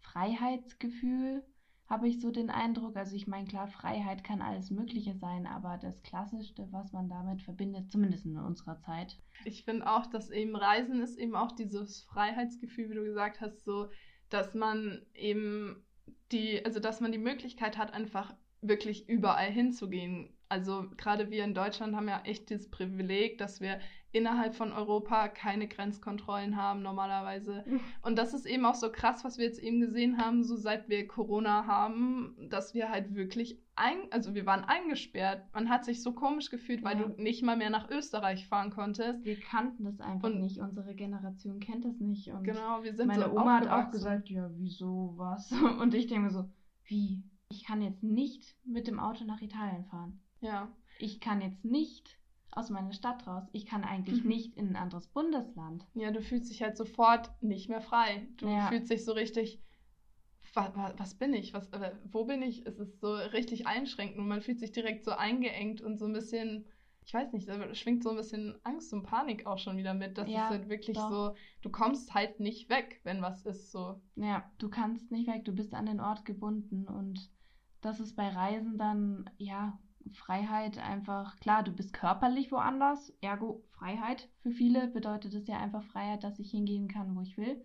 Freiheitsgefühl, 0.00 1.44
habe 1.86 2.08
ich 2.08 2.22
so 2.22 2.30
den 2.30 2.48
Eindruck. 2.48 2.96
Also 2.96 3.14
ich 3.14 3.26
meine, 3.26 3.46
klar, 3.46 3.68
Freiheit 3.68 4.24
kann 4.24 4.40
alles 4.40 4.70
Mögliche 4.70 5.14
sein, 5.14 5.46
aber 5.46 5.76
das 5.76 6.02
Klassischste, 6.02 6.66
was 6.70 6.92
man 6.92 7.10
damit 7.10 7.42
verbindet, 7.42 7.92
zumindest 7.92 8.24
in 8.24 8.38
unserer 8.38 8.80
Zeit. 8.80 9.18
Ich 9.44 9.64
finde 9.66 9.86
auch, 9.86 10.06
dass 10.06 10.30
eben 10.30 10.56
Reisen 10.56 11.02
ist 11.02 11.18
eben 11.18 11.36
auch 11.36 11.52
dieses 11.52 12.00
Freiheitsgefühl, 12.04 12.88
wie 12.88 12.94
du 12.94 13.04
gesagt 13.04 13.42
hast, 13.42 13.66
so, 13.66 13.90
dass 14.30 14.54
man 14.54 15.04
eben 15.12 15.84
die, 16.32 16.64
also 16.64 16.80
dass 16.80 17.00
man 17.00 17.12
die 17.12 17.18
Möglichkeit 17.18 17.78
hat, 17.78 17.92
einfach 17.92 18.34
wirklich 18.60 19.08
überall 19.08 19.50
hinzugehen. 19.50 20.30
Also 20.48 20.86
gerade 20.96 21.30
wir 21.30 21.44
in 21.44 21.54
Deutschland 21.54 21.96
haben 21.96 22.08
ja 22.08 22.22
echt 22.24 22.50
dieses 22.50 22.70
Privileg, 22.70 23.38
dass 23.38 23.60
wir 23.60 23.80
innerhalb 24.12 24.54
von 24.54 24.72
Europa 24.72 25.28
keine 25.28 25.66
Grenzkontrollen 25.66 26.56
haben 26.56 26.82
normalerweise. 26.82 27.64
Und 28.02 28.16
das 28.16 28.34
ist 28.34 28.46
eben 28.46 28.64
auch 28.66 28.74
so 28.74 28.92
krass, 28.92 29.24
was 29.24 29.38
wir 29.38 29.46
jetzt 29.46 29.58
eben 29.58 29.80
gesehen 29.80 30.18
haben, 30.18 30.44
so 30.44 30.56
seit 30.56 30.88
wir 30.88 31.08
Corona 31.08 31.66
haben, 31.66 32.36
dass 32.50 32.74
wir 32.74 32.90
halt 32.90 33.14
wirklich 33.14 33.58
ein, 33.74 33.96
also 34.10 34.34
wir 34.34 34.44
waren 34.44 34.64
eingesperrt. 34.64 35.42
Man 35.54 35.70
hat 35.70 35.86
sich 35.86 36.02
so 36.02 36.12
komisch 36.12 36.50
gefühlt, 36.50 36.84
weil 36.84 37.00
ja. 37.00 37.08
du 37.08 37.22
nicht 37.22 37.42
mal 37.42 37.56
mehr 37.56 37.70
nach 37.70 37.90
Österreich 37.90 38.46
fahren 38.46 38.70
konntest. 38.70 39.24
Wir 39.24 39.40
kannten 39.40 39.84
das 39.84 39.98
einfach 40.00 40.28
und 40.28 40.40
nicht. 40.40 40.58
Unsere 40.58 40.94
Generation 40.94 41.58
kennt 41.58 41.84
das 41.84 41.98
nicht. 41.98 42.28
Und 42.28 42.44
genau, 42.44 42.82
wir 42.82 42.94
sind 42.94 43.06
meine 43.06 43.24
so 43.24 43.32
Oma 43.32 43.60
hat 43.60 43.68
auch 43.68 43.90
gesagt, 43.90 44.28
ja, 44.28 44.50
wieso 44.56 45.14
was? 45.16 45.50
Und 45.80 45.94
ich 45.94 46.06
denke 46.06 46.24
mir 46.24 46.30
so, 46.30 46.44
wie? 46.84 47.24
Ich 47.48 47.64
kann 47.64 47.80
jetzt 47.80 48.02
nicht 48.02 48.56
mit 48.64 48.86
dem 48.86 48.98
Auto 48.98 49.24
nach 49.24 49.40
Italien 49.40 49.84
fahren. 49.86 50.20
Ja. 50.40 50.68
Ich 50.98 51.20
kann 51.20 51.40
jetzt 51.40 51.64
nicht 51.64 52.18
aus 52.52 52.70
meiner 52.70 52.92
Stadt 52.92 53.26
raus. 53.26 53.44
Ich 53.52 53.66
kann 53.66 53.82
eigentlich 53.82 54.22
mhm. 54.22 54.28
nicht 54.28 54.56
in 54.56 54.68
ein 54.68 54.76
anderes 54.76 55.08
Bundesland. 55.08 55.86
Ja, 55.94 56.10
du 56.10 56.20
fühlst 56.20 56.50
dich 56.50 56.62
halt 56.62 56.76
sofort 56.76 57.30
nicht 57.42 57.68
mehr 57.68 57.80
frei. 57.80 58.28
Du 58.36 58.46
ja. 58.46 58.68
fühlst 58.68 58.90
dich 58.90 59.04
so 59.04 59.12
richtig, 59.12 59.60
was, 60.54 60.70
was 60.96 61.14
bin 61.14 61.32
ich? 61.32 61.54
Was, 61.54 61.68
äh, 61.72 61.92
wo 62.10 62.24
bin 62.24 62.42
ich? 62.42 62.66
Es 62.66 62.78
ist 62.78 63.00
so 63.00 63.14
richtig 63.14 63.66
einschränkend 63.66 64.18
und 64.18 64.28
man 64.28 64.42
fühlt 64.42 64.60
sich 64.60 64.70
direkt 64.70 65.04
so 65.04 65.12
eingeengt 65.12 65.80
und 65.80 65.98
so 65.98 66.04
ein 66.04 66.12
bisschen, 66.12 66.66
ich 67.04 67.14
weiß 67.14 67.32
nicht, 67.32 67.48
da 67.48 67.74
schwingt 67.74 68.02
so 68.02 68.10
ein 68.10 68.16
bisschen 68.16 68.54
Angst 68.64 68.92
und 68.92 69.04
Panik 69.04 69.46
auch 69.46 69.58
schon 69.58 69.78
wieder 69.78 69.94
mit. 69.94 70.18
Das 70.18 70.28
ja, 70.28 70.44
ist 70.44 70.50
halt 70.50 70.68
wirklich 70.68 70.96
doch. 70.96 71.10
so, 71.10 71.34
du 71.62 71.70
kommst 71.70 72.12
halt 72.12 72.38
nicht 72.38 72.68
weg, 72.68 73.00
wenn 73.04 73.22
was 73.22 73.46
ist 73.46 73.72
so. 73.72 74.02
Ja, 74.16 74.50
du 74.58 74.68
kannst 74.68 75.10
nicht 75.10 75.26
weg, 75.26 75.46
du 75.46 75.52
bist 75.52 75.74
an 75.74 75.86
den 75.86 76.00
Ort 76.00 76.26
gebunden 76.26 76.86
und 76.86 77.30
das 77.80 77.98
ist 77.98 78.14
bei 78.14 78.28
Reisen 78.28 78.76
dann, 78.78 79.28
ja, 79.38 79.78
Freiheit 80.10 80.78
einfach, 80.78 81.36
klar, 81.38 81.62
du 81.62 81.72
bist 81.72 81.92
körperlich 81.92 82.52
woanders, 82.52 83.12
ergo 83.20 83.62
Freiheit. 83.70 84.28
Für 84.42 84.50
viele 84.50 84.88
bedeutet 84.88 85.34
es 85.34 85.46
ja 85.46 85.58
einfach 85.58 85.82
Freiheit, 85.84 86.24
dass 86.24 86.38
ich 86.38 86.50
hingehen 86.50 86.88
kann, 86.88 87.14
wo 87.16 87.20
ich 87.22 87.36
will. 87.38 87.62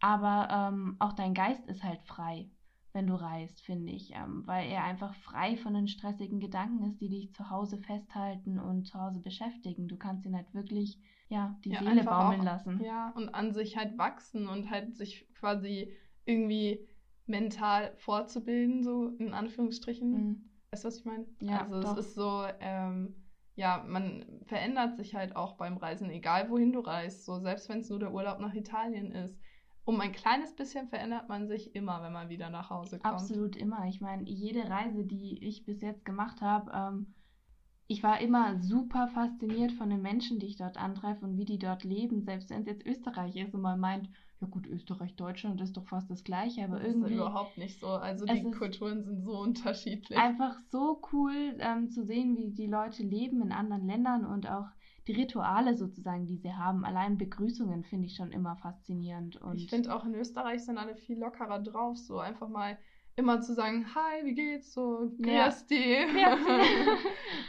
Aber 0.00 0.48
ähm, 0.50 0.96
auch 0.98 1.12
dein 1.12 1.34
Geist 1.34 1.66
ist 1.66 1.82
halt 1.82 2.02
frei, 2.04 2.48
wenn 2.92 3.06
du 3.06 3.14
reist, 3.14 3.60
finde 3.62 3.92
ich, 3.92 4.12
ähm, 4.14 4.42
weil 4.46 4.68
er 4.70 4.84
einfach 4.84 5.14
frei 5.14 5.56
von 5.56 5.74
den 5.74 5.88
stressigen 5.88 6.40
Gedanken 6.40 6.84
ist, 6.84 7.00
die 7.00 7.08
dich 7.08 7.32
zu 7.32 7.50
Hause 7.50 7.78
festhalten 7.78 8.58
und 8.58 8.86
zu 8.86 8.98
Hause 8.98 9.20
beschäftigen. 9.20 9.88
Du 9.88 9.96
kannst 9.96 10.24
ihn 10.24 10.36
halt 10.36 10.52
wirklich, 10.54 10.98
ja, 11.28 11.56
die 11.64 11.70
ja, 11.70 11.80
Seele 11.80 12.04
baumeln 12.04 12.40
auch, 12.40 12.44
lassen. 12.44 12.82
Ja, 12.82 13.10
und 13.10 13.34
an 13.34 13.52
sich 13.52 13.76
halt 13.76 13.98
wachsen 13.98 14.48
und 14.48 14.70
halt 14.70 14.96
sich 14.96 15.26
quasi 15.34 15.92
irgendwie 16.24 16.86
mental 17.26 17.92
fortzubilden, 17.98 18.82
so 18.82 19.08
in 19.18 19.34
Anführungsstrichen. 19.34 20.12
Mhm 20.12 20.47
Weißt 20.70 20.84
du, 20.84 20.88
was 20.88 20.98
ich 20.98 21.04
meine? 21.04 21.26
Ja, 21.40 21.62
also 21.62 21.80
doch. 21.80 21.96
es 21.96 22.06
ist 22.06 22.14
so, 22.14 22.44
ähm, 22.60 23.14
ja, 23.54 23.84
man 23.86 24.24
verändert 24.46 24.96
sich 24.96 25.14
halt 25.14 25.34
auch 25.34 25.56
beim 25.56 25.76
Reisen, 25.76 26.10
egal 26.10 26.50
wohin 26.50 26.72
du 26.72 26.80
reist. 26.80 27.24
So, 27.24 27.40
selbst 27.40 27.68
wenn 27.68 27.80
es 27.80 27.88
nur 27.88 27.98
der 27.98 28.12
Urlaub 28.12 28.38
nach 28.38 28.54
Italien 28.54 29.12
ist. 29.12 29.38
Um 29.84 30.00
ein 30.02 30.12
kleines 30.12 30.54
bisschen 30.54 30.86
verändert 30.88 31.30
man 31.30 31.48
sich 31.48 31.74
immer, 31.74 32.02
wenn 32.02 32.12
man 32.12 32.28
wieder 32.28 32.50
nach 32.50 32.68
Hause 32.68 32.98
kommt. 32.98 33.14
Absolut 33.14 33.56
immer. 33.56 33.86
Ich 33.86 34.02
meine, 34.02 34.28
jede 34.28 34.68
Reise, 34.68 35.04
die 35.04 35.42
ich 35.42 35.64
bis 35.64 35.80
jetzt 35.80 36.04
gemacht 36.04 36.42
habe, 36.42 36.70
ähm, 36.74 37.14
ich 37.86 38.02
war 38.02 38.20
immer 38.20 38.60
super 38.60 39.08
fasziniert 39.08 39.72
von 39.72 39.88
den 39.88 40.02
Menschen, 40.02 40.38
die 40.38 40.46
ich 40.46 40.56
dort 40.56 40.76
antreffe 40.76 41.24
und 41.24 41.38
wie 41.38 41.46
die 41.46 41.58
dort 41.58 41.84
leben, 41.84 42.20
selbst 42.20 42.50
wenn 42.50 42.60
es 42.60 42.66
jetzt 42.66 42.86
Österreich 42.86 43.34
ist 43.36 43.54
und 43.54 43.62
man 43.62 43.80
meint, 43.80 44.10
ja 44.40 44.46
gut, 44.46 44.66
Österreich, 44.66 45.16
Deutschland 45.16 45.60
ist 45.60 45.76
doch 45.76 45.86
fast 45.86 46.10
das 46.10 46.22
gleiche, 46.22 46.62
aber 46.64 46.76
das 46.76 46.86
irgendwie. 46.86 47.14
Ist 47.14 47.20
überhaupt 47.20 47.58
nicht 47.58 47.80
so. 47.80 47.88
Also 47.88 48.24
die 48.24 48.42
Kulturen 48.50 49.02
sind 49.02 49.24
so 49.24 49.38
unterschiedlich. 49.38 50.16
Einfach 50.16 50.56
so 50.70 51.00
cool 51.12 51.56
ähm, 51.58 51.90
zu 51.90 52.04
sehen, 52.04 52.36
wie 52.36 52.50
die 52.50 52.66
Leute 52.66 53.02
leben 53.02 53.42
in 53.42 53.52
anderen 53.52 53.86
Ländern 53.86 54.24
und 54.24 54.48
auch 54.48 54.68
die 55.08 55.12
Rituale 55.12 55.76
sozusagen, 55.76 56.26
die 56.26 56.36
sie 56.36 56.52
haben. 56.52 56.84
Allein 56.84 57.18
Begrüßungen 57.18 57.82
finde 57.82 58.06
ich 58.06 58.14
schon 58.14 58.30
immer 58.30 58.56
faszinierend. 58.56 59.36
Und 59.36 59.56
ich 59.56 59.70
finde 59.70 59.94
auch 59.94 60.04
in 60.04 60.14
Österreich 60.14 60.64
sind 60.64 60.78
alle 60.78 60.94
viel 60.94 61.18
lockerer 61.18 61.60
drauf. 61.60 61.96
So 61.96 62.18
einfach 62.18 62.48
mal 62.48 62.78
immer 63.18 63.40
zu 63.40 63.52
sagen, 63.52 63.86
hi, 63.94 64.24
wie 64.24 64.34
geht's? 64.34 64.72
So, 64.72 65.10
Ja. 65.18 65.48
grüß. 65.48 65.66
Grüß 65.68 66.98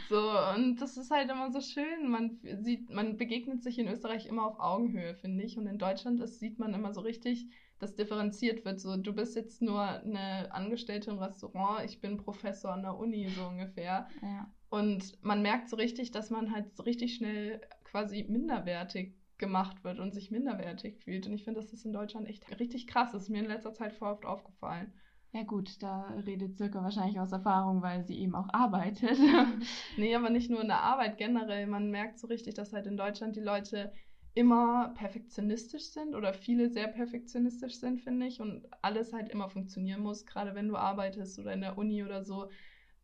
so, 0.08 0.30
und 0.54 0.80
das 0.80 0.96
ist 0.96 1.10
halt 1.10 1.30
immer 1.30 1.50
so 1.50 1.60
schön. 1.60 2.08
Man 2.08 2.38
sieht, 2.60 2.90
man 2.90 3.16
begegnet 3.16 3.62
sich 3.62 3.78
in 3.78 3.88
Österreich 3.88 4.26
immer 4.26 4.46
auf 4.46 4.58
Augenhöhe, 4.58 5.14
finde 5.14 5.44
ich. 5.44 5.56
Und 5.56 5.66
in 5.66 5.78
Deutschland, 5.78 6.20
das 6.20 6.38
sieht 6.38 6.58
man 6.58 6.74
immer 6.74 6.92
so 6.92 7.00
richtig, 7.00 7.48
dass 7.78 7.94
differenziert 7.94 8.64
wird. 8.64 8.80
So, 8.80 8.96
du 8.96 9.14
bist 9.14 9.36
jetzt 9.36 9.62
nur 9.62 9.80
eine 9.82 10.52
Angestellte 10.52 11.10
im 11.10 11.18
Restaurant, 11.18 11.84
ich 11.84 12.00
bin 12.00 12.16
Professor 12.16 12.72
an 12.72 12.82
der 12.82 12.96
Uni, 12.96 13.28
so 13.30 13.46
ungefähr. 13.46 14.08
Ja. 14.22 14.50
Und 14.68 15.24
man 15.24 15.42
merkt 15.42 15.68
so 15.68 15.76
richtig, 15.76 16.10
dass 16.10 16.30
man 16.30 16.52
halt 16.52 16.76
so 16.76 16.82
richtig 16.82 17.14
schnell 17.14 17.60
quasi 17.84 18.24
minderwertig 18.28 19.14
gemacht 19.38 19.82
wird 19.84 19.98
und 19.98 20.12
sich 20.12 20.30
minderwertig 20.30 20.98
fühlt. 20.98 21.26
Und 21.26 21.32
ich 21.32 21.44
finde, 21.44 21.60
das 21.60 21.72
ist 21.72 21.84
in 21.84 21.92
Deutschland 21.92 22.28
echt 22.28 22.60
richtig 22.60 22.86
krass. 22.86 23.12
Das 23.12 23.22
ist 23.22 23.28
mir 23.30 23.38
in 23.38 23.48
letzter 23.48 23.72
Zeit 23.72 23.92
voll 23.94 24.12
oft 24.12 24.26
aufgefallen. 24.26 24.92
Ja 25.32 25.44
gut, 25.44 25.80
da 25.80 26.08
redet 26.26 26.56
Zirka 26.56 26.82
wahrscheinlich 26.82 27.20
aus 27.20 27.30
Erfahrung, 27.30 27.82
weil 27.82 28.04
sie 28.04 28.18
eben 28.18 28.34
auch 28.34 28.48
arbeitet. 28.52 29.18
Nee, 29.96 30.14
aber 30.14 30.30
nicht 30.30 30.50
nur 30.50 30.60
in 30.62 30.68
der 30.68 30.82
Arbeit 30.82 31.18
generell. 31.18 31.66
Man 31.66 31.90
merkt 31.90 32.18
so 32.18 32.26
richtig, 32.26 32.54
dass 32.54 32.72
halt 32.72 32.86
in 32.86 32.96
Deutschland 32.96 33.36
die 33.36 33.40
Leute 33.40 33.92
immer 34.34 34.92
perfektionistisch 34.96 35.84
sind 35.90 36.14
oder 36.14 36.32
viele 36.32 36.68
sehr 36.70 36.88
perfektionistisch 36.88 37.74
sind, 37.78 38.00
finde 38.00 38.26
ich. 38.26 38.40
Und 38.40 38.66
alles 38.82 39.12
halt 39.12 39.28
immer 39.28 39.48
funktionieren 39.48 40.00
muss, 40.02 40.26
gerade 40.26 40.54
wenn 40.54 40.68
du 40.68 40.76
arbeitest 40.76 41.38
oder 41.38 41.52
in 41.52 41.60
der 41.60 41.78
Uni 41.78 42.02
oder 42.04 42.24
so. 42.24 42.48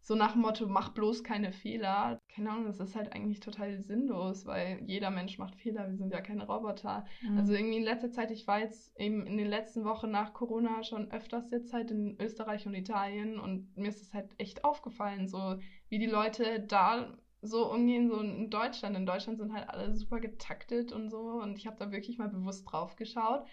So 0.00 0.14
nach 0.14 0.32
dem 0.32 0.42
Motto, 0.42 0.66
mach 0.68 0.90
bloß 0.90 1.22
keine 1.24 1.52
Fehler. 1.52 2.20
Keine 2.36 2.50
Ahnung, 2.50 2.66
das 2.66 2.80
ist 2.80 2.94
halt 2.94 3.14
eigentlich 3.14 3.40
total 3.40 3.80
sinnlos, 3.80 4.44
weil 4.44 4.82
jeder 4.84 5.10
Mensch 5.10 5.38
macht 5.38 5.56
Fehler. 5.56 5.88
Wir 5.88 5.96
sind 5.96 6.12
ja 6.12 6.20
keine 6.20 6.46
Roboter. 6.46 7.06
Also 7.34 7.54
irgendwie 7.54 7.78
in 7.78 7.82
letzter 7.82 8.10
Zeit, 8.10 8.30
ich 8.30 8.46
war 8.46 8.60
jetzt 8.60 8.94
eben 9.00 9.26
in 9.26 9.38
den 9.38 9.46
letzten 9.46 9.86
Wochen 9.86 10.10
nach 10.10 10.34
Corona 10.34 10.84
schon 10.84 11.10
öfters 11.10 11.50
jetzt 11.50 11.72
halt 11.72 11.90
in 11.90 12.20
Österreich 12.20 12.66
und 12.66 12.74
Italien 12.74 13.40
und 13.40 13.74
mir 13.74 13.88
ist 13.88 14.02
es 14.02 14.12
halt 14.12 14.28
echt 14.36 14.64
aufgefallen, 14.64 15.28
so 15.28 15.56
wie 15.88 15.98
die 15.98 16.04
Leute 16.04 16.60
da 16.60 17.16
so 17.40 17.72
umgehen, 17.72 18.10
so 18.10 18.20
in 18.20 18.50
Deutschland. 18.50 18.98
In 18.98 19.06
Deutschland 19.06 19.38
sind 19.38 19.54
halt 19.54 19.70
alle 19.70 19.94
super 19.94 20.20
getaktet 20.20 20.92
und 20.92 21.08
so 21.08 21.40
und 21.40 21.56
ich 21.56 21.66
habe 21.66 21.78
da 21.78 21.90
wirklich 21.90 22.18
mal 22.18 22.28
bewusst 22.28 22.70
drauf 22.70 22.96
geschaut 22.96 23.46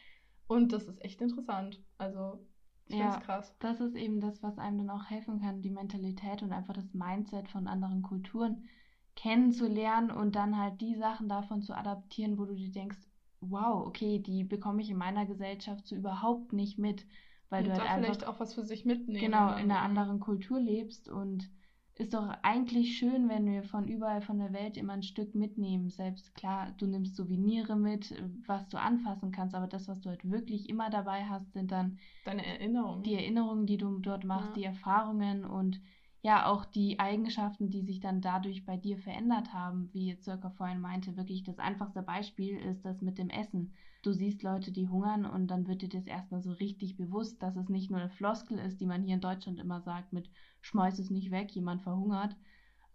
und 0.48 0.74
das 0.74 0.90
ist 0.90 1.02
echt 1.06 1.22
interessant. 1.22 1.82
Also 1.98 2.46
ich 2.88 2.96
Ja. 2.98 3.20
krass. 3.20 3.54
Das 3.60 3.80
ist 3.80 3.96
eben 3.96 4.20
das, 4.20 4.44
was 4.44 4.58
einem 4.58 4.80
dann 4.80 4.90
auch 4.90 5.10
helfen 5.10 5.40
kann, 5.42 5.62
die 5.62 5.70
Mentalität 5.70 6.42
und 6.44 6.52
einfach 6.52 6.74
das 6.74 6.94
Mindset 6.94 7.50
von 7.50 7.68
anderen 7.68 8.02
Kulturen 8.02 8.68
kennenzulernen 9.16 10.12
und 10.12 10.36
dann 10.36 10.58
halt 10.58 10.82
die 10.82 10.96
Sachen 10.96 11.30
davon 11.30 11.62
zu 11.62 11.74
adaptieren, 11.76 12.38
wo 12.38 12.46
du 12.46 12.56
dir 12.56 12.72
denkst, 12.72 12.98
wow, 13.42 13.86
okay, 13.88 14.20
die 14.20 14.44
bekomme 14.44 14.82
ich 14.82 14.90
in 14.90 14.98
meiner 14.98 15.26
Gesellschaft 15.26 15.88
so 15.88 15.96
überhaupt 15.96 16.54
nicht 16.54 16.78
mit, 16.80 17.06
weil 17.50 17.64
und 17.64 17.70
du 17.70 17.74
da 17.74 17.84
halt 17.84 17.92
vielleicht 17.94 18.24
einfach 18.24 18.36
auch 18.36 18.40
was 18.40 18.54
für 18.54 18.64
sich 18.66 18.86
mitnehmen. 18.86 19.20
genau 19.20 19.50
in 19.52 19.72
einer 19.72 19.82
anderen 19.82 20.20
Kultur 20.20 20.60
lebst 20.60 21.08
und 21.10 21.50
ist 21.96 22.14
doch 22.14 22.28
eigentlich 22.42 22.98
schön, 22.98 23.30
wenn 23.30 23.46
wir 23.46 23.64
von 23.64 23.88
überall 23.88 24.22
von 24.22 24.40
der 24.40 24.52
Welt 24.52 24.78
immer 24.78 24.94
ein 24.94 25.04
Stück 25.04 25.36
mitnehmen. 25.36 25.90
Selbst 25.90 26.34
klar, 26.34 26.74
du 26.78 26.88
nimmst 26.88 27.16
Souvenire 27.16 27.76
mit, 27.76 28.16
was 28.48 28.68
du 28.70 28.78
anfassen 28.78 29.32
kannst, 29.32 29.54
aber 29.54 29.68
das, 29.68 29.88
was 29.88 30.02
du 30.02 30.10
halt 30.10 30.30
wirklich 30.30 30.70
immer 30.70 30.90
dabei 30.90 31.26
hast, 31.26 31.54
sind 31.54 31.72
dann 31.72 32.00
Deine 32.26 32.46
Erinnerung. 32.46 33.04
die 33.04 33.14
Erinnerungen, 33.14 33.66
die 33.68 33.78
du 33.78 34.00
dort 34.00 34.24
machst, 34.24 34.50
Ja. 34.50 34.54
die 34.56 34.64
Erfahrungen 34.64 35.46
und 35.46 35.80
ja 36.24 36.46
auch 36.46 36.64
die 36.64 37.00
Eigenschaften, 37.00 37.70
die 37.70 37.82
sich 37.82 38.00
dann 38.00 38.22
dadurch 38.22 38.66
bei 38.66 38.78
dir 38.78 38.98
verändert 38.98 39.54
haben, 39.54 39.90
wie 39.92 40.08
jetzt 40.08 40.24
Circa 40.24 40.50
vorhin 40.52 40.80
meinte, 40.80 41.18
wirklich 41.18 41.44
das 41.44 41.60
einfachste 41.60 42.02
Beispiel 42.02 42.58
ist 42.58 42.86
das 42.86 43.02
mit 43.02 43.18
dem 43.18 43.30
Essen. 43.30 43.74
Du 44.04 44.14
siehst 44.14 44.42
Leute, 44.42 44.72
die 44.72 44.88
hungern 44.88 45.26
und 45.26 45.48
dann 45.48 45.68
wird 45.68 45.82
dir 45.82 45.90
das 45.90 46.08
erstmal 46.08 46.42
so 46.42 46.54
richtig 46.54 46.96
bewusst, 46.96 47.44
dass 47.44 47.58
es 47.58 47.68
nicht 47.68 47.92
nur 47.92 48.00
eine 48.00 48.10
Floskel 48.10 48.58
ist, 48.58 48.80
die 48.80 48.86
man 48.86 49.04
hier 49.04 49.16
in 49.16 49.22
Deutschland 49.22 49.60
immer 49.60 49.82
sagt 49.82 50.14
mit 50.14 50.30
schmeiß 50.62 50.98
es 51.00 51.10
nicht 51.10 51.30
weg, 51.30 51.52
jemand 51.52 51.82
verhungert. 51.82 52.38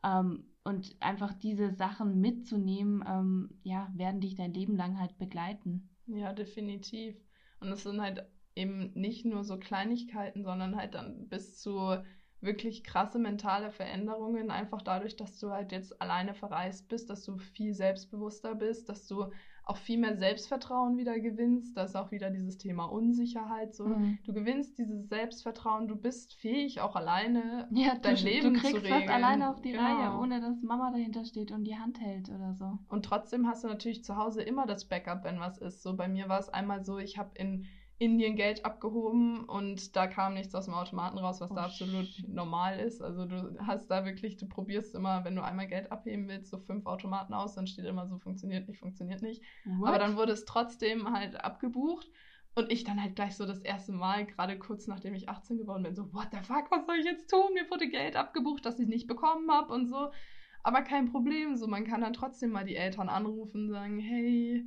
Ähm, 0.02 0.44
und 0.64 0.96
einfach 1.00 1.34
diese 1.34 1.70
Sachen 1.70 2.20
mitzunehmen, 2.20 3.04
ähm, 3.06 3.60
ja, 3.62 3.92
werden 3.94 4.22
dich 4.22 4.36
dein 4.36 4.54
Leben 4.54 4.74
lang 4.74 4.98
halt 4.98 5.18
begleiten. 5.18 5.90
Ja, 6.06 6.32
definitiv. 6.32 7.14
Und 7.60 7.68
es 7.68 7.82
sind 7.82 8.00
halt 8.00 8.24
eben 8.54 8.90
nicht 8.94 9.26
nur 9.26 9.44
so 9.44 9.58
Kleinigkeiten, 9.58 10.44
sondern 10.44 10.76
halt 10.76 10.94
dann 10.94 11.28
bis 11.28 11.58
zu 11.58 12.02
wirklich 12.40 12.84
krasse 12.84 13.18
mentale 13.18 13.70
Veränderungen, 13.70 14.50
einfach 14.50 14.82
dadurch, 14.82 15.16
dass 15.16 15.38
du 15.38 15.50
halt 15.50 15.72
jetzt 15.72 16.00
alleine 16.00 16.34
verreist 16.34 16.88
bist, 16.88 17.10
dass 17.10 17.24
du 17.24 17.38
viel 17.38 17.74
selbstbewusster 17.74 18.54
bist, 18.54 18.88
dass 18.88 19.06
du 19.06 19.26
auch 19.64 19.76
viel 19.76 19.98
mehr 19.98 20.16
Selbstvertrauen 20.16 20.96
wieder 20.96 21.18
gewinnst. 21.20 21.76
Da 21.76 21.82
ist 21.82 21.94
auch 21.96 22.10
wieder 22.10 22.30
dieses 22.30 22.56
Thema 22.56 22.84
Unsicherheit 22.86 23.74
so. 23.74 23.86
Mhm. 23.86 24.18
Du 24.24 24.32
gewinnst 24.32 24.78
dieses 24.78 25.08
Selbstvertrauen, 25.10 25.88
du 25.88 25.96
bist 25.96 26.34
fähig, 26.34 26.80
auch 26.80 26.96
alleine 26.96 27.68
Ja, 27.72 27.94
dein 28.00 28.16
du, 28.16 28.22
Leben 28.22 28.54
du 28.54 28.60
zu 28.60 28.60
kriegst 28.60 28.84
regeln. 28.84 29.02
fast 29.02 29.08
alleine 29.14 29.50
auf 29.50 29.60
die 29.60 29.72
Genau. 29.72 29.82
Reihe, 29.82 30.18
ohne 30.18 30.40
dass 30.40 30.62
Mama 30.62 30.90
dahinter 30.90 31.24
steht 31.26 31.50
und 31.52 31.64
die 31.64 31.76
Hand 31.78 32.00
hält 32.00 32.30
oder 32.30 32.54
so. 32.54 32.78
Und 32.88 33.04
trotzdem 33.04 33.46
hast 33.46 33.62
du 33.64 33.68
natürlich 33.68 34.04
zu 34.04 34.16
Hause 34.16 34.42
immer 34.42 34.64
das 34.66 34.86
Backup, 34.88 35.24
wenn 35.24 35.38
was 35.38 35.58
ist. 35.58 35.82
So 35.82 35.96
bei 35.96 36.08
mir 36.08 36.28
war 36.30 36.38
es 36.40 36.48
einmal 36.48 36.82
so, 36.84 36.98
ich 36.98 37.18
habe 37.18 37.30
in 37.34 37.66
Indien 37.98 38.36
Geld 38.36 38.64
abgehoben 38.64 39.44
und 39.44 39.96
da 39.96 40.06
kam 40.06 40.34
nichts 40.34 40.54
aus 40.54 40.66
dem 40.66 40.74
Automaten 40.74 41.18
raus, 41.18 41.40
was 41.40 41.50
Oh, 41.50 41.54
da 41.54 41.64
absolut 41.64 42.06
shit. 42.06 42.28
normal 42.28 42.78
ist. 42.78 43.02
Also 43.02 43.26
du 43.26 43.56
hast 43.66 43.88
da 43.90 44.04
wirklich, 44.04 44.36
du 44.36 44.46
probierst 44.48 44.94
immer, 44.94 45.24
wenn 45.24 45.34
du 45.34 45.42
einmal 45.42 45.66
Geld 45.66 45.90
abheben 45.90 46.28
willst, 46.28 46.50
so 46.50 46.58
fünf 46.58 46.86
Automaten 46.86 47.34
aus, 47.34 47.54
dann 47.54 47.66
steht 47.66 47.86
immer 47.86 48.06
so, 48.06 48.18
funktioniert 48.18 48.68
nicht, 48.68 48.78
funktioniert 48.78 49.22
nicht. 49.22 49.42
What? 49.64 49.88
Aber 49.88 49.98
dann 49.98 50.16
wurde 50.16 50.32
es 50.32 50.44
trotzdem 50.44 51.10
halt 51.12 51.42
abgebucht. 51.44 52.08
Und 52.54 52.72
ich 52.72 52.82
dann 52.82 53.00
halt 53.00 53.14
gleich 53.14 53.36
so 53.36 53.46
das 53.46 53.60
erste 53.60 53.92
Mal, 53.92 54.26
gerade 54.26 54.58
kurz 54.58 54.88
nachdem 54.88 55.14
ich 55.14 55.28
18 55.28 55.58
geworden 55.58 55.84
bin, 55.84 55.94
so, 55.94 56.12
what 56.12 56.28
the 56.32 56.38
fuck, 56.42 56.68
was 56.70 56.86
soll 56.86 56.96
ich 56.98 57.04
jetzt 57.04 57.30
tun? 57.30 57.54
Mir 57.54 57.70
wurde 57.70 57.88
Geld 57.88 58.16
abgebucht, 58.16 58.66
das 58.66 58.80
ich 58.80 58.88
nicht 58.88 59.06
bekommen 59.06 59.48
habe 59.50 59.72
und 59.72 59.86
so. 59.86 60.10
Aber 60.64 60.82
kein 60.82 61.10
Problem, 61.10 61.56
so 61.56 61.68
man 61.68 61.84
kann 61.84 62.00
dann 62.00 62.14
trotzdem 62.14 62.50
mal 62.50 62.64
die 62.64 62.74
Eltern 62.74 63.08
anrufen 63.08 63.66
und 63.66 63.70
sagen, 63.70 63.98
hey, 64.00 64.64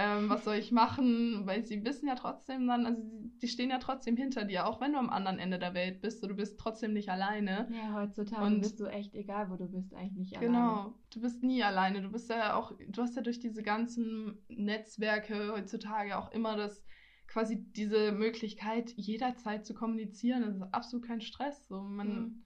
ähm, 0.00 0.28
was 0.28 0.44
soll 0.44 0.54
ich 0.56 0.70
machen? 0.70 1.42
Weil 1.46 1.64
sie 1.66 1.84
wissen 1.84 2.06
ja 2.06 2.14
trotzdem 2.14 2.66
dann, 2.68 2.86
also 2.86 3.02
die, 3.42 3.48
stehen 3.48 3.70
ja 3.70 3.78
trotzdem 3.78 4.16
hinter 4.16 4.44
dir, 4.44 4.66
auch 4.66 4.80
wenn 4.80 4.92
du 4.92 4.98
am 4.98 5.10
anderen 5.10 5.38
Ende 5.38 5.58
der 5.58 5.74
Welt 5.74 6.00
bist, 6.00 6.20
so 6.20 6.28
du 6.28 6.36
bist 6.36 6.58
trotzdem 6.58 6.92
nicht 6.92 7.08
alleine. 7.08 7.68
ja, 7.72 7.94
heutzutage 7.94 8.46
Und- 8.46 8.60
bist 8.60 8.78
du 8.80 8.86
echt 8.86 9.14
egal, 9.14 9.50
wo 9.50 9.56
du 9.56 9.66
bist, 9.68 9.92
eigentlich 9.94 10.30
nicht 10.30 10.40
Genau, 10.40 10.58
alleine. 10.74 10.94
du 11.12 11.20
bist 11.20 11.42
nie 11.42 11.62
alleine. 11.62 12.02
Du 12.02 12.10
bist 12.12 12.30
ja 12.30 12.54
auch, 12.54 12.72
du 12.88 13.02
hast 13.02 13.16
ja 13.16 13.22
durch 13.22 13.40
diese 13.40 13.62
ganzen 13.62 14.38
Netzwerke 14.48 15.52
heutzutage 15.52 16.16
auch 16.16 16.30
immer 16.32 16.56
das, 16.56 16.84
quasi 17.26 17.56
diese 17.72 18.12
Möglichkeit, 18.12 18.92
jederzeit 18.96 19.66
zu 19.66 19.74
kommunizieren. 19.74 20.42
Das 20.42 20.54
ist 20.56 20.62
absolut 20.74 21.06
kein 21.06 21.20
Stress. 21.20 21.66
So, 21.68 21.82
man 21.82 22.08
Mhm. 22.08 22.44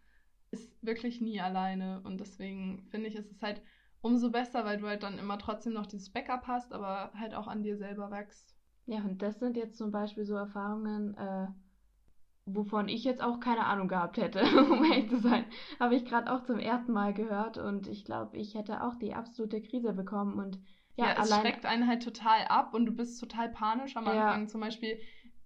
ist 0.51 0.73
wirklich 0.85 1.21
nie 1.21 1.41
alleine. 1.41 2.01
Und 2.03 2.19
deswegen 2.21 2.85
finde 2.91 3.09
ich, 3.09 3.15
ist 3.15 3.31
es 3.31 3.43
halt 3.43 3.62
umso 4.03 4.31
besser, 4.31 4.65
weil 4.65 4.79
du 4.79 4.87
halt 4.87 5.03
dann 5.03 5.19
immer 5.19 5.38
trotzdem 5.38 5.73
noch 5.73 5.87
dieses 5.87 6.11
Backup 6.12 6.47
hast, 6.47 6.73
aber 6.73 7.12
halt 7.19 7.35
auch 7.35 7.47
an 7.49 7.62
dir 7.62 7.77
selber 7.79 8.11
wächst. 8.11 8.55
Ja, 8.87 8.99
und 9.01 9.23
das 9.23 9.38
sind 9.38 9.57
jetzt 9.57 9.77
zum 9.79 9.91
Beispiel 9.91 10.25
so 10.25 10.35
Erfahrungen, 10.35 11.17
äh, 11.17 11.49
wovon 12.45 12.88
ich 12.88 13.05
jetzt 13.05 13.23
auch 13.23 13.38
keine 13.41 13.67
Ahnung 13.67 13.88
gehabt 13.88 14.17
hätte, 14.17 14.41
um 14.71 14.85
ehrlich 14.85 15.09
zu 15.09 15.19
sein. 15.19 15.47
Habe 15.79 15.95
ich 15.95 16.05
gerade 16.05 16.33
auch 16.33 16.43
zum 16.43 16.59
ersten 16.59 16.93
Mal 16.93 17.15
gehört 17.15 17.59
und 17.59 17.87
ich 17.87 18.05
glaube, 18.05 18.37
ich 18.37 18.55
hätte 18.55 18.83
auch 18.83 18.97
die 18.97 19.15
absolute 19.15 19.61
Krise 19.62 19.93
bekommen 19.93 20.38
und 20.38 20.59
ja, 20.97 21.07
Ja, 21.07 21.12
es 21.12 21.31
allein. 21.31 21.41
schreckt 21.47 21.65
einen 21.65 21.87
halt 21.87 22.03
total 22.03 22.45
ab 22.49 22.75
und 22.75 22.85
du 22.87 22.93
bist 22.93 23.19
total 23.21 23.49
panisch 23.49 23.97
am 23.97 24.07
Ja. 24.07 24.33
Anfang. 24.33 24.49
Zum 24.49 24.61
Beispiel 24.61 24.99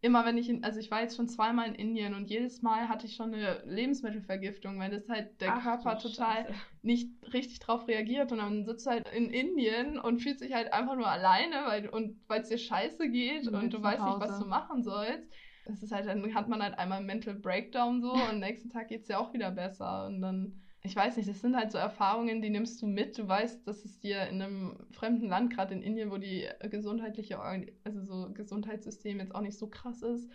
immer, 0.07 0.25
wenn 0.25 0.39
ich 0.39 0.49
in, 0.49 0.65
also 0.65 0.81
ich 0.81 0.91
war 0.91 1.03
jetzt 1.03 1.17
schon 1.17 1.29
zweimal 1.29 1.69
in 1.69 1.75
Indien 1.75 2.15
und 2.15 2.31
jedes 2.31 2.63
Mal 2.63 2.89
hatte 2.89 3.07
ich 3.07 3.17
schon 3.17 3.35
eine 3.35 3.63
Lebensmittelvergiftung, 3.67 4.79
weil 4.79 4.91
das 4.91 5.09
halt 5.09 5.41
der 5.41 5.55
Ach, 5.55 5.63
Körper 5.63 5.99
total 5.99 6.47
Scheiße. 6.47 6.55
nicht 6.83 7.11
richtig 7.33 7.59
drauf 7.61 7.87
reagiert 7.89 8.33
und 8.33 8.39
dann 8.39 8.65
sitzt 8.65 8.87
du 8.87 8.91
halt 8.91 9.09
in 9.11 9.31
Indien 9.31 9.99
und 9.99 10.21
fühlt 10.21 10.39
sich 10.39 10.55
halt 10.55 10.73
einfach 10.73 10.97
nur 10.97 11.09
alleine, 11.09 11.65
weil 11.67 11.89
und 11.89 12.23
weil 12.29 12.43
es 12.43 12.49
dir 12.49 12.59
scheiße 12.59 13.11
geht 13.11 13.49
Und 13.49 13.73
du 13.73 13.83
weißt 13.83 14.05
nicht, 14.07 14.21
was 14.21 14.31
Hause. 14.31 14.39
du 14.39 14.47
machen 14.47 14.83
sollst. 14.83 15.29
Das 15.65 15.83
ist 15.83 15.93
halt, 15.93 16.07
dann 16.07 16.35
hat 16.35 16.49
man 16.49 16.63
halt 16.63 16.79
einmal 16.79 16.99
einen 16.99 17.07
Mental 17.07 17.35
Breakdown 17.35 18.01
so 18.01 18.13
und 18.29 18.31
am 18.31 18.39
nächsten 18.41 18.71
Tag 18.71 18.89
geht 18.89 19.03
es 19.03 19.07
dir 19.09 19.19
auch 19.21 19.33
wieder 19.35 19.51
besser. 19.51 20.07
Und 20.07 20.21
dann, 20.21 20.63
ich 20.87 20.97
weiß 20.97 21.17
nicht, 21.17 21.29
das 21.29 21.41
sind 21.41 21.57
halt 21.57 21.73
so 21.73 21.79
Erfahrungen, 21.79 22.41
die 22.41 22.51
nimmst 22.51 22.81
du 22.81 22.87
mit. 22.87 23.19
Du 23.19 23.29
weißt, 23.29 23.67
dass 23.67 23.85
es 23.85 23.99
dir 24.01 24.27
in 24.29 24.41
einem 24.41 24.79
fremden 24.91 25.29
Land, 25.29 25.53
gerade 25.53 25.75
in 25.75 25.83
Indien, 25.83 26.11
wo 26.11 26.17
die 26.17 26.49
gesundheitliche, 26.71 27.39
also 27.41 28.05
so 28.05 28.33
Gesundheitssystem 28.33 29.19
jetzt 29.21 29.35
auch 29.35 29.41
nicht 29.43 29.59
so 29.59 29.69
krass 29.69 30.03
ist, 30.03 30.31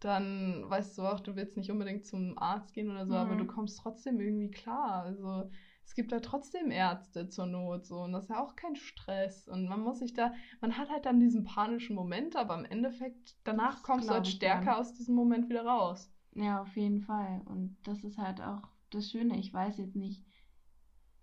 dann 0.00 0.64
weißt 0.68 0.98
du 0.98 1.02
auch, 1.02 1.20
du 1.20 1.34
willst 1.36 1.56
nicht 1.56 1.70
unbedingt 1.70 2.04
zum 2.04 2.36
Arzt 2.36 2.74
gehen 2.74 2.90
oder 2.90 3.06
so, 3.06 3.14
aber 3.14 3.34
Mhm. 3.34 3.38
du 3.38 3.46
kommst 3.46 3.78
trotzdem 3.78 4.20
irgendwie 4.20 4.50
klar. 4.50 5.02
Also 5.04 5.50
es 5.84 5.94
gibt 5.94 6.12
da 6.12 6.20
trotzdem 6.20 6.70
Ärzte 6.70 7.28
zur 7.28 7.46
Not 7.46 7.86
so 7.86 8.00
und 8.02 8.12
das 8.12 8.24
ist 8.24 8.30
ja 8.30 8.42
auch 8.42 8.56
kein 8.56 8.76
Stress 8.76 9.48
und 9.48 9.66
man 9.68 9.80
muss 9.80 10.00
sich 10.00 10.12
da, 10.12 10.32
man 10.60 10.76
hat 10.76 10.90
halt 10.90 11.06
dann 11.06 11.20
diesen 11.20 11.44
panischen 11.44 11.94
Moment, 11.96 12.36
aber 12.36 12.58
im 12.58 12.64
Endeffekt 12.66 13.36
danach 13.44 13.74
Das 13.74 13.82
kommst 13.82 14.08
du 14.08 14.12
halt 14.14 14.26
stärker 14.26 14.64
gern. 14.64 14.74
aus 14.80 14.92
diesem 14.94 15.14
Moment 15.14 15.48
wieder 15.48 15.64
raus. 15.64 16.10
Ja, 16.34 16.60
auf 16.62 16.76
jeden 16.76 17.00
Fall. 17.00 17.42
Und 17.46 17.76
das 17.84 18.02
ist 18.04 18.18
halt 18.18 18.40
auch 18.42 18.62
das 18.94 19.10
Schöne. 19.10 19.38
Ich 19.38 19.52
weiß 19.52 19.78
jetzt 19.78 19.96
nicht. 19.96 20.22